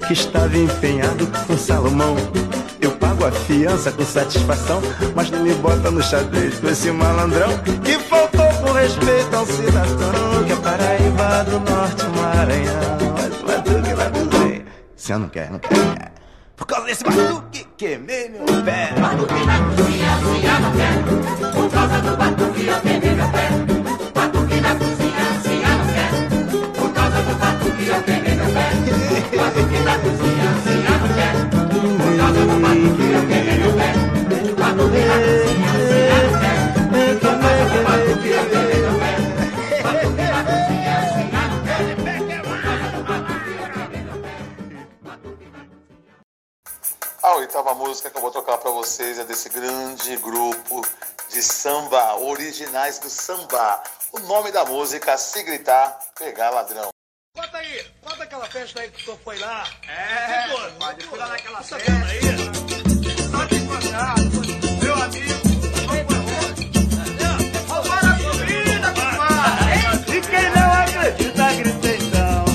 que 0.06 0.14
estava 0.14 0.56
empenhado 0.56 1.26
com 1.48 1.58
Salomão. 1.58 2.16
Eu 2.80 2.92
pago 2.92 3.26
a 3.26 3.32
fiança 3.32 3.92
com 3.92 4.06
satisfação, 4.06 4.84
mas 5.16 5.32
não 5.32 5.42
me 5.42 5.56
bota 5.56 5.90
no 5.90 6.00
xadrez 6.04 6.60
com 6.60 6.70
esse 6.70 6.92
malandrão 6.92 7.50
que 7.84 7.98
faltou 7.98 8.50
com 8.62 8.72
respeito 8.74 9.36
ao 9.36 9.48
cidadão 9.48 10.44
que 10.46 10.52
é 10.52 10.56
Paraíba 10.58 11.44
do 11.46 11.60
Norte, 11.60 12.06
Maranhão. 12.22 12.98
Mas 13.16 13.42
batuque 13.42 14.30
cozinha, 14.30 14.66
se 14.96 15.12
eu 15.12 15.18
não 15.18 15.30
quer, 15.30 15.50
não 15.50 15.58
quer, 15.58 15.76
não 15.76 15.96
quer. 15.96 16.12
Por 16.56 16.68
causa 16.68 16.86
desse 16.86 17.04
batuque, 17.04 17.66
queimei 17.76 18.30
meu 18.30 18.46
pé. 18.64 18.94
Batuque 18.94 19.44
na 19.44 20.05
cozinha. 20.46 21.52
Por 21.54 21.70
causa 21.72 22.02
do 22.02 22.18
batuque 22.18 22.68
eu 22.68 22.82
queimei 22.82 23.16
meu 23.16 23.28
pé. 23.30 23.50
Batuque 24.14 24.62
na 24.62 24.76
cozinha, 24.76 25.26
eu 25.66 25.78
não 25.78 25.88
quero. 25.94 26.18
Por 26.74 26.90
causa 26.94 27.22
do 27.22 27.36
batuque 27.36 27.88
eu 27.88 28.04
queimei 28.04 28.36
meu 28.36 28.50
pé. 28.54 28.68
Batuque 29.38 29.80
na 29.84 29.96
cozinha, 30.00 30.48
eu 30.66 30.98
não 31.02 31.10
quero. 31.16 31.40
Por 31.98 32.18
causa 32.18 32.42
do 32.46 32.56
batuque 32.62 33.06
eu 33.14 33.28
queimei 33.28 33.58
meu 33.58 33.74
pé. 33.74 33.90
Batuque 34.60 35.00
na 35.02 35.24
cozinha, 35.24 35.76
eu 35.76 36.16
não 36.16 36.36
quero. 36.36 36.70
Por 36.76 36.94
causa 37.88 38.12
do 38.12 38.26
eu 38.28 38.65
A 47.36 47.40
oitava 47.40 47.74
música 47.76 48.10
que 48.10 48.16
eu 48.16 48.22
vou 48.22 48.32
tocar 48.32 48.58
para 48.58 48.72
vocês 48.72 49.20
é 49.20 49.26
desse 49.26 49.50
grande 49.50 50.16
grupo 50.16 50.82
de 51.30 51.44
samba, 51.44 52.16
originais 52.16 52.98
do 52.98 53.10
samba. 53.10 53.84
O 54.14 54.20
nome 54.20 54.54
da 54.54 54.64
música, 54.64 55.18
Se 55.18 55.44
Gritar, 55.44 56.00
Pegar 56.18 56.52
Ladrão. 56.52 56.92
Conta 57.36 57.58
aí, 57.58 57.86
conta 58.02 58.24
aquela 58.24 58.46
festa 58.46 58.80
aí 58.80 58.90
que 58.90 59.02
o 59.02 59.04
senhor 59.04 59.20
foi 59.22 59.38
lá. 59.40 59.66
É, 59.86 60.48
Pô, 60.48 60.60
pode 60.80 61.04
ficar 61.06 61.28
naquela 61.28 61.62
festa. 61.62 61.92
aí. 61.92 62.22
Só 63.30 63.46
te 63.48 63.56
encontrar, 63.56 64.16
meu 64.82 64.94
amigo. 64.94 65.36
A. 69.20 70.16
E 70.16 70.22
quem 70.22 70.50
não 70.52 70.72
acredita, 70.72 71.54
grita 71.54 71.88
então. 72.02 72.46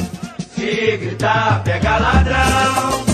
Se 0.54 0.96
gritar, 0.96 1.62
pega 1.64 1.98
ladrão. 1.98 3.09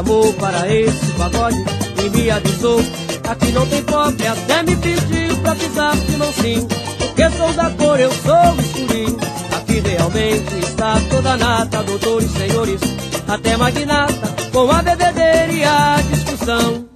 Chamou 0.00 0.32
para 0.34 0.66
esse 0.74 1.12
pagode 1.12 1.62
e 2.02 2.08
me 2.08 2.30
avisou. 2.30 2.80
Aqui 3.28 3.52
não 3.52 3.66
tem 3.66 3.82
pobre, 3.82 4.26
até 4.26 4.62
me 4.62 4.74
pediu 4.76 5.36
pra 5.42 5.54
pisar 5.54 5.94
de 5.94 6.16
mansinho. 6.16 6.66
Porque 6.98 7.30
sou 7.30 7.52
da 7.52 7.70
cor, 7.70 8.00
eu 8.00 8.10
sou 8.10 8.56
escurinho. 8.58 9.18
Aqui 9.56 9.80
realmente 9.80 10.58
está 10.58 10.94
toda 11.10 11.36
nata, 11.36 11.82
doutores, 11.82 12.30
senhores, 12.30 12.80
até 13.28 13.56
magnata, 13.56 14.34
com 14.50 14.70
a 14.70 14.82
bebedeira 14.82 15.52
e 15.52 15.64
a 15.64 15.96
discussão. 16.10 16.88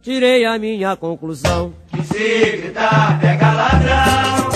Tirei 0.00 0.44
a 0.44 0.58
minha 0.58 0.96
conclusão. 0.96 1.74
Se 2.04 2.56
gritar, 2.56 3.20
pega 3.20 3.52
ladrão. 3.52 4.51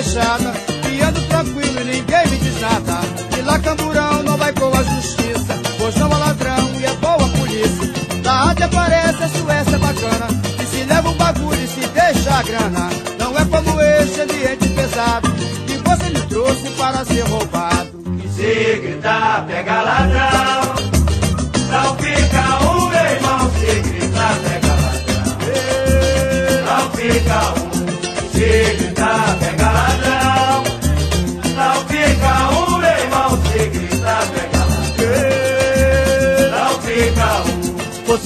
Baixada. 0.00 0.52
E 0.90 1.02
ando 1.02 1.20
tranquilo 1.22 1.80
e 1.80 1.84
ninguém 1.84 2.26
me 2.30 2.36
diz 2.38 2.60
nada. 2.60 3.00
E 3.38 3.42
lá 3.42 3.58
camburão 3.58 4.22
não 4.22 4.36
vai 4.36 4.52
com 4.52 4.68
a 4.74 4.82
justiça. 4.82 5.60
Pois 5.78 5.94
não 5.96 6.12
há 6.12 6.18
ladrão 6.18 6.70
e 6.80 6.84
é 6.84 6.92
boa 6.94 7.28
polícia. 7.28 7.92
Da 8.22 8.32
área 8.32 8.66
aparece 8.66 9.22
a 9.22 9.28
Suécia 9.28 9.78
bacana. 9.78 10.28
E 10.58 10.66
se 10.66 10.84
leva 10.84 11.08
um 11.10 11.14
bagulho 11.14 11.62
e 11.62 11.68
se 11.68 11.86
deixa 11.88 12.34
a 12.34 12.42
grana. 12.42 12.90
Não 13.18 13.38
é 13.38 13.44
como 13.44 13.80
esse 13.80 14.20
ambiente 14.20 14.68
pesado. 14.68 15.30
Que 15.66 15.76
você 15.76 16.10
me 16.10 16.26
trouxe 16.28 16.70
para 16.70 17.04
ser 17.04 17.22
roubado. 17.22 17.90
Se 18.34 18.80
gritar, 18.82 19.44
pega 19.46 19.82
ladrão. 19.82 20.09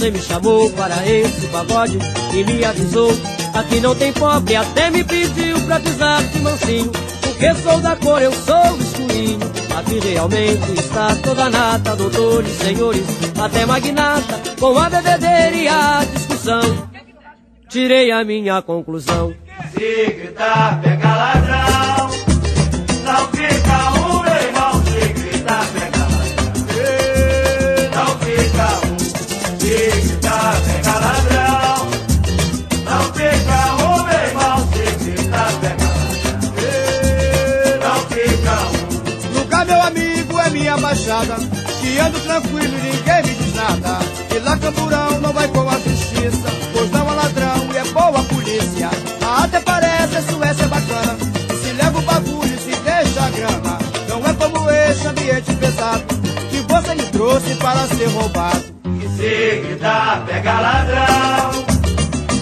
Você 0.04 0.10
me 0.10 0.20
chamou 0.20 0.70
para 0.72 1.08
esse 1.08 1.46
pagode 1.46 1.98
e 2.34 2.44
me 2.44 2.62
avisou. 2.62 3.10
Aqui 3.54 3.80
não 3.80 3.94
tem 3.94 4.12
pobre, 4.12 4.54
até 4.54 4.90
me 4.90 5.02
pediu 5.02 5.58
pra 5.62 5.80
pisar 5.80 6.22
de 6.24 6.40
mansinho. 6.40 6.92
Porque 7.22 7.54
sou 7.54 7.80
da 7.80 7.96
cor, 7.96 8.20
eu 8.20 8.30
sou 8.30 8.76
escurinho. 8.78 9.40
Aqui 9.74 9.98
realmente 10.00 10.72
está 10.78 11.16
toda 11.22 11.48
nata, 11.48 11.96
doutores, 11.96 12.52
senhores, 12.52 13.06
até 13.42 13.64
magnata, 13.64 14.42
com 14.60 14.78
a 14.78 14.90
bebedeira 14.90 15.56
e 15.56 15.68
a 15.68 16.04
discussão. 16.04 16.88
Tirei 17.70 18.10
a 18.10 18.22
minha 18.22 18.60
conclusão. 18.60 19.34
Se 19.72 20.12
gritar, 20.12 20.82
pega 20.82 21.16
ladrão. 21.16 22.13
Baixada. 40.94 41.34
Que 41.80 41.98
ando 41.98 42.20
tranquilo 42.20 42.78
e 42.78 42.92
ninguém 42.92 43.22
me 43.24 43.34
diz 43.34 43.54
nada. 43.54 43.98
E 44.34 44.38
lá 44.38 44.56
camburão 44.56 45.20
não 45.20 45.32
vai 45.32 45.48
com 45.48 45.68
a 45.68 45.78
justiça. 45.80 46.48
Pois 46.72 46.90
não 46.90 47.08
há 47.08 47.14
ladrão 47.14 47.68
e 47.72 47.76
é 47.76 47.84
boa 47.92 48.20
a 48.20 48.22
polícia. 48.22 48.90
Até 49.42 49.60
parece 49.60 50.16
a 50.18 50.22
Suécia 50.22 50.68
bacana. 50.68 51.16
E 51.52 51.56
se 51.56 51.72
leva 51.72 51.98
o 51.98 52.02
bagulho 52.02 52.54
e 52.54 52.58
se 52.58 52.76
deixa 52.80 53.24
a 53.24 53.30
grana. 53.30 53.78
Não 54.08 54.24
é 54.24 54.34
como 54.34 54.70
esse 54.70 55.06
ambiente 55.06 55.52
pesado. 55.56 56.04
Que 56.50 56.60
você 56.60 56.94
me 56.94 57.02
trouxe 57.10 57.54
para 57.56 57.86
ser 57.88 58.06
roubado. 58.06 58.64
Se 59.16 59.62
gritar, 59.66 60.24
pega 60.26 60.60
ladrão. 60.60 61.64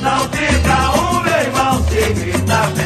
Não 0.03 0.29
fica 0.29 0.91
um, 1.01 1.21
meu 1.23 1.41
irmão. 1.41 1.85
Se 1.89 2.13
gritar, 2.13 2.71
pega 2.75 2.82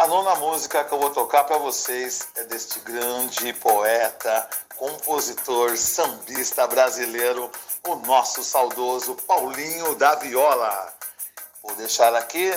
A 0.00 0.06
nona 0.06 0.34
música 0.36 0.82
que 0.82 0.94
eu 0.94 0.98
vou 0.98 1.10
tocar 1.10 1.44
para 1.44 1.58
vocês 1.58 2.26
é 2.34 2.44
deste 2.44 2.80
grande 2.80 3.52
poeta, 3.52 4.48
compositor, 4.74 5.76
sambista 5.76 6.66
brasileiro, 6.66 7.50
o 7.86 7.96
nosso 7.96 8.42
saudoso 8.42 9.14
Paulinho 9.14 9.94
da 9.96 10.14
Viola. 10.14 10.90
Vou 11.62 11.74
deixar 11.74 12.14
aqui 12.14 12.50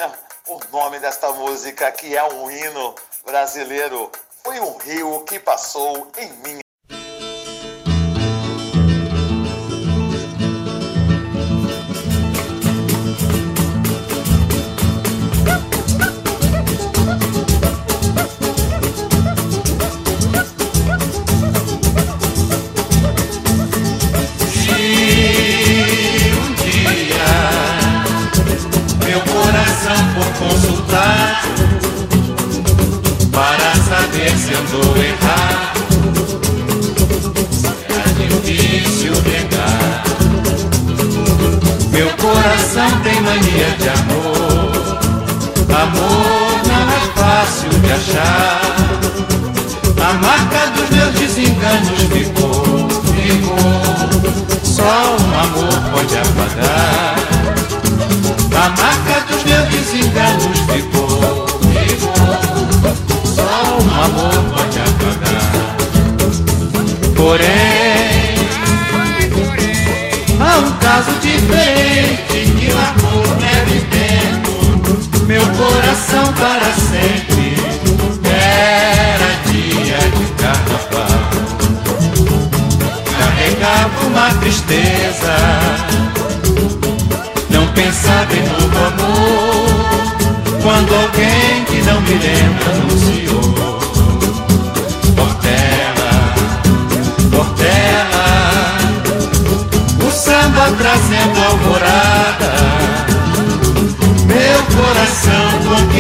o 0.48 0.58
nome 0.72 1.00
desta 1.00 1.34
música 1.34 1.92
que 1.92 2.16
é 2.16 2.24
um 2.24 2.50
hino 2.50 2.96
brasileiro. 3.26 4.10
Foi 4.42 4.62
um 4.62 4.78
rio 4.78 5.26
que 5.26 5.38
passou 5.38 6.10
em 6.18 6.32
minha 6.36 6.63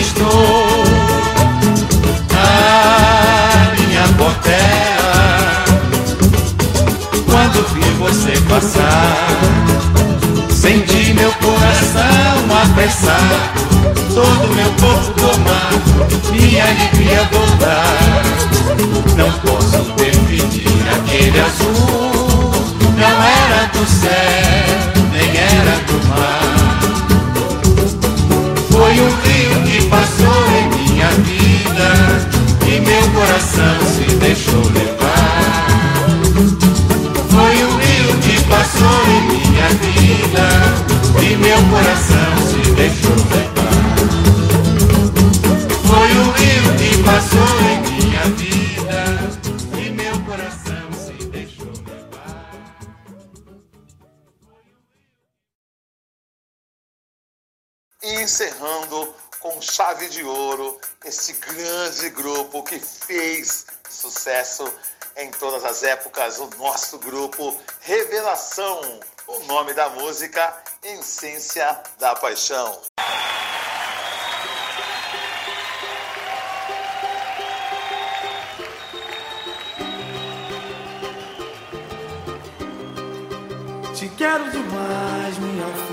conquistou. 0.03 0.83
A 2.35 3.71
minha 3.77 4.03
Portela, 4.17 5.65
quando 7.25 7.65
vi 7.73 7.89
você 7.99 8.33
passar, 8.49 9.27
senti 10.49 11.13
meu 11.13 11.31
coração 11.33 12.03
apressar, 12.63 13.53
todo 14.13 14.53
meu 14.55 14.71
corpo 14.81 15.11
tomar, 15.13 15.71
minha 16.31 16.63
alegria 16.63 17.23
voltar. 17.31 18.23
Não 19.15 19.31
posso 19.39 19.91
definir 19.93 20.87
aquele 20.95 21.39
azul, 21.39 22.51
não 22.97 23.23
era 23.23 23.67
do 23.67 23.85
céu, 23.85 25.03
nem 25.11 25.37
era 25.37 25.75
do 25.85 26.07
mar. 26.07 26.42
Coração 33.33 33.79
se 33.87 34.05
deixou 34.17 34.61
levar. 34.61 35.65
Foi 37.31 37.55
um 37.65 37.79
que 38.21 38.35
passou 38.47 39.01
em 39.09 39.21
minha 39.27 39.69
vida 39.69 40.47
e 41.19 41.35
meu 41.37 41.57
coração 41.71 42.37
se 42.45 42.61
deixou 42.73 43.15
levar. 43.33 43.97
Foi 45.87 46.11
um 46.19 46.29
que 46.77 46.91
passou 47.03 47.53
em 47.61 47.77
minha 47.81 48.23
vida 48.35 49.01
e 49.79 49.89
meu 49.89 50.15
coração 50.25 50.93
se 50.93 51.25
deixou 51.25 51.73
levar. 51.87 52.51
Encerrando 58.03 59.22
com 59.43 59.61
chave 59.61 60.07
de 60.07 60.23
ouro 60.23 60.79
esse 61.03 61.33
grande 61.33 62.09
grupo 62.11 62.63
que 62.63 62.79
fez 62.79 63.65
sucesso 63.89 64.63
em 65.17 65.29
todas 65.31 65.65
as 65.65 65.83
épocas, 65.83 66.39
o 66.39 66.49
nosso 66.57 66.97
grupo 66.97 67.53
Revelação, 67.81 68.79
o 69.27 69.39
nome 69.39 69.73
da 69.73 69.89
música 69.89 70.63
Essência 70.81 71.77
da 71.99 72.15
Paixão. 72.15 72.79
Te 83.93 84.07
quero 84.17 84.49
demais, 84.51 85.37
minha 85.37 85.92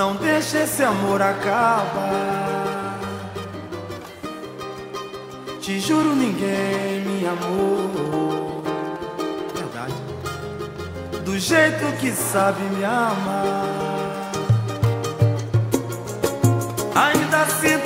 Não 0.00 0.16
deixa 0.16 0.60
esse 0.60 0.82
amor 0.82 1.20
acabar. 1.20 2.98
Te 5.60 5.78
juro, 5.78 6.16
ninguém 6.16 7.02
me 7.04 7.26
amou. 7.26 8.62
Verdade. 9.54 9.92
Do 11.22 11.38
jeito 11.38 11.84
que 12.00 12.12
sabe 12.12 12.62
me 12.62 12.82
amar. 12.82 14.30
Ainda 16.94 17.44
sinto 17.60 17.79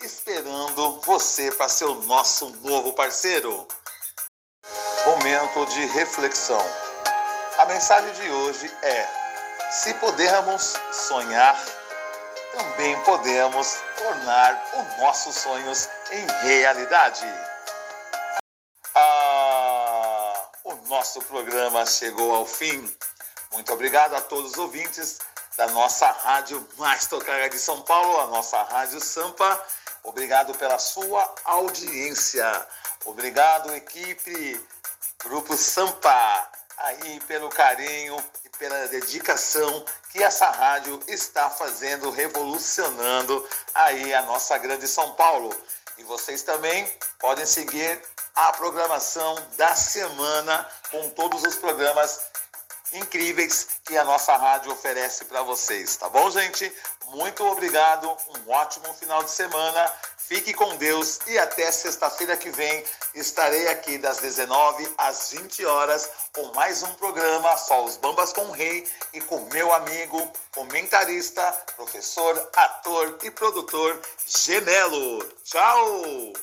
esperando 0.00 1.00
você 1.00 1.50
para 1.52 1.68
ser 1.68 1.84
o 1.84 2.02
nosso 2.02 2.50
novo 2.62 2.92
parceiro. 2.92 3.66
Momento 5.06 5.66
de 5.66 5.86
reflexão. 5.86 6.64
A 7.58 7.66
mensagem 7.66 8.12
de 8.14 8.30
hoje 8.30 8.70
é: 8.82 9.08
se 9.70 9.94
pudermos 9.94 10.74
sonhar, 10.92 11.56
também 12.52 12.98
podemos 13.04 13.78
tornar 13.96 14.64
os 14.74 14.98
nossos 14.98 15.34
sonhos 15.36 15.88
em 16.10 16.26
realidade. 16.46 17.26
Ah, 18.94 20.48
o 20.64 20.74
nosso 20.86 21.20
programa 21.22 21.84
chegou 21.86 22.34
ao 22.34 22.46
fim. 22.46 22.92
Muito 23.52 23.72
obrigado 23.72 24.14
a 24.14 24.20
todos 24.20 24.52
os 24.52 24.58
ouvintes 24.58 25.18
da 25.56 25.68
nossa 25.68 26.10
rádio 26.10 26.66
mais 26.78 27.06
tocada 27.06 27.48
de 27.48 27.58
São 27.58 27.80
Paulo, 27.82 28.20
a 28.20 28.26
nossa 28.26 28.62
Rádio 28.62 29.00
Sampa. 29.00 29.64
Obrigado 30.04 30.54
pela 30.54 30.78
sua 30.78 31.34
audiência. 31.44 32.66
Obrigado, 33.06 33.74
equipe 33.74 34.60
Grupo 35.24 35.56
Sampa, 35.56 36.50
aí 36.76 37.18
pelo 37.20 37.48
carinho 37.48 38.22
e 38.44 38.48
pela 38.50 38.86
dedicação 38.88 39.84
que 40.10 40.22
essa 40.22 40.50
rádio 40.50 41.00
está 41.08 41.48
fazendo, 41.48 42.10
revolucionando 42.10 43.48
aí 43.74 44.12
a 44.12 44.22
nossa 44.22 44.58
grande 44.58 44.86
São 44.86 45.14
Paulo. 45.14 45.54
E 45.96 46.04
vocês 46.04 46.42
também 46.42 46.86
podem 47.18 47.46
seguir 47.46 48.00
a 48.34 48.52
programação 48.52 49.34
da 49.56 49.74
semana 49.74 50.68
com 50.90 51.08
todos 51.10 51.42
os 51.42 51.56
programas 51.56 52.20
incríveis 52.92 53.68
que 53.84 53.96
a 53.96 54.04
nossa 54.04 54.36
rádio 54.36 54.72
oferece 54.72 55.24
para 55.24 55.42
vocês, 55.42 55.96
tá 55.96 56.08
bom, 56.08 56.30
gente? 56.30 56.72
Muito 57.14 57.44
obrigado, 57.44 58.08
um 58.08 58.50
ótimo 58.50 58.92
final 58.94 59.22
de 59.22 59.30
semana. 59.30 59.92
Fique 60.18 60.52
com 60.52 60.74
Deus 60.76 61.20
e 61.26 61.38
até 61.38 61.70
sexta-feira 61.70 62.36
que 62.36 62.50
vem 62.50 62.84
estarei 63.14 63.68
aqui 63.68 63.98
das 63.98 64.18
19 64.18 64.92
às 64.98 65.30
20 65.30 65.64
horas 65.64 66.10
com 66.32 66.52
mais 66.54 66.82
um 66.82 66.92
programa 66.94 67.56
Só 67.56 67.84
os 67.84 67.96
Bambas 67.96 68.32
com 68.32 68.46
o 68.46 68.50
Rei 68.50 68.84
e 69.12 69.20
com 69.20 69.38
meu 69.52 69.72
amigo, 69.72 70.28
comentarista, 70.52 71.52
professor, 71.76 72.50
ator 72.56 73.18
e 73.22 73.30
produtor 73.30 74.00
Genelo. 74.26 75.24
Tchau! 75.44 76.34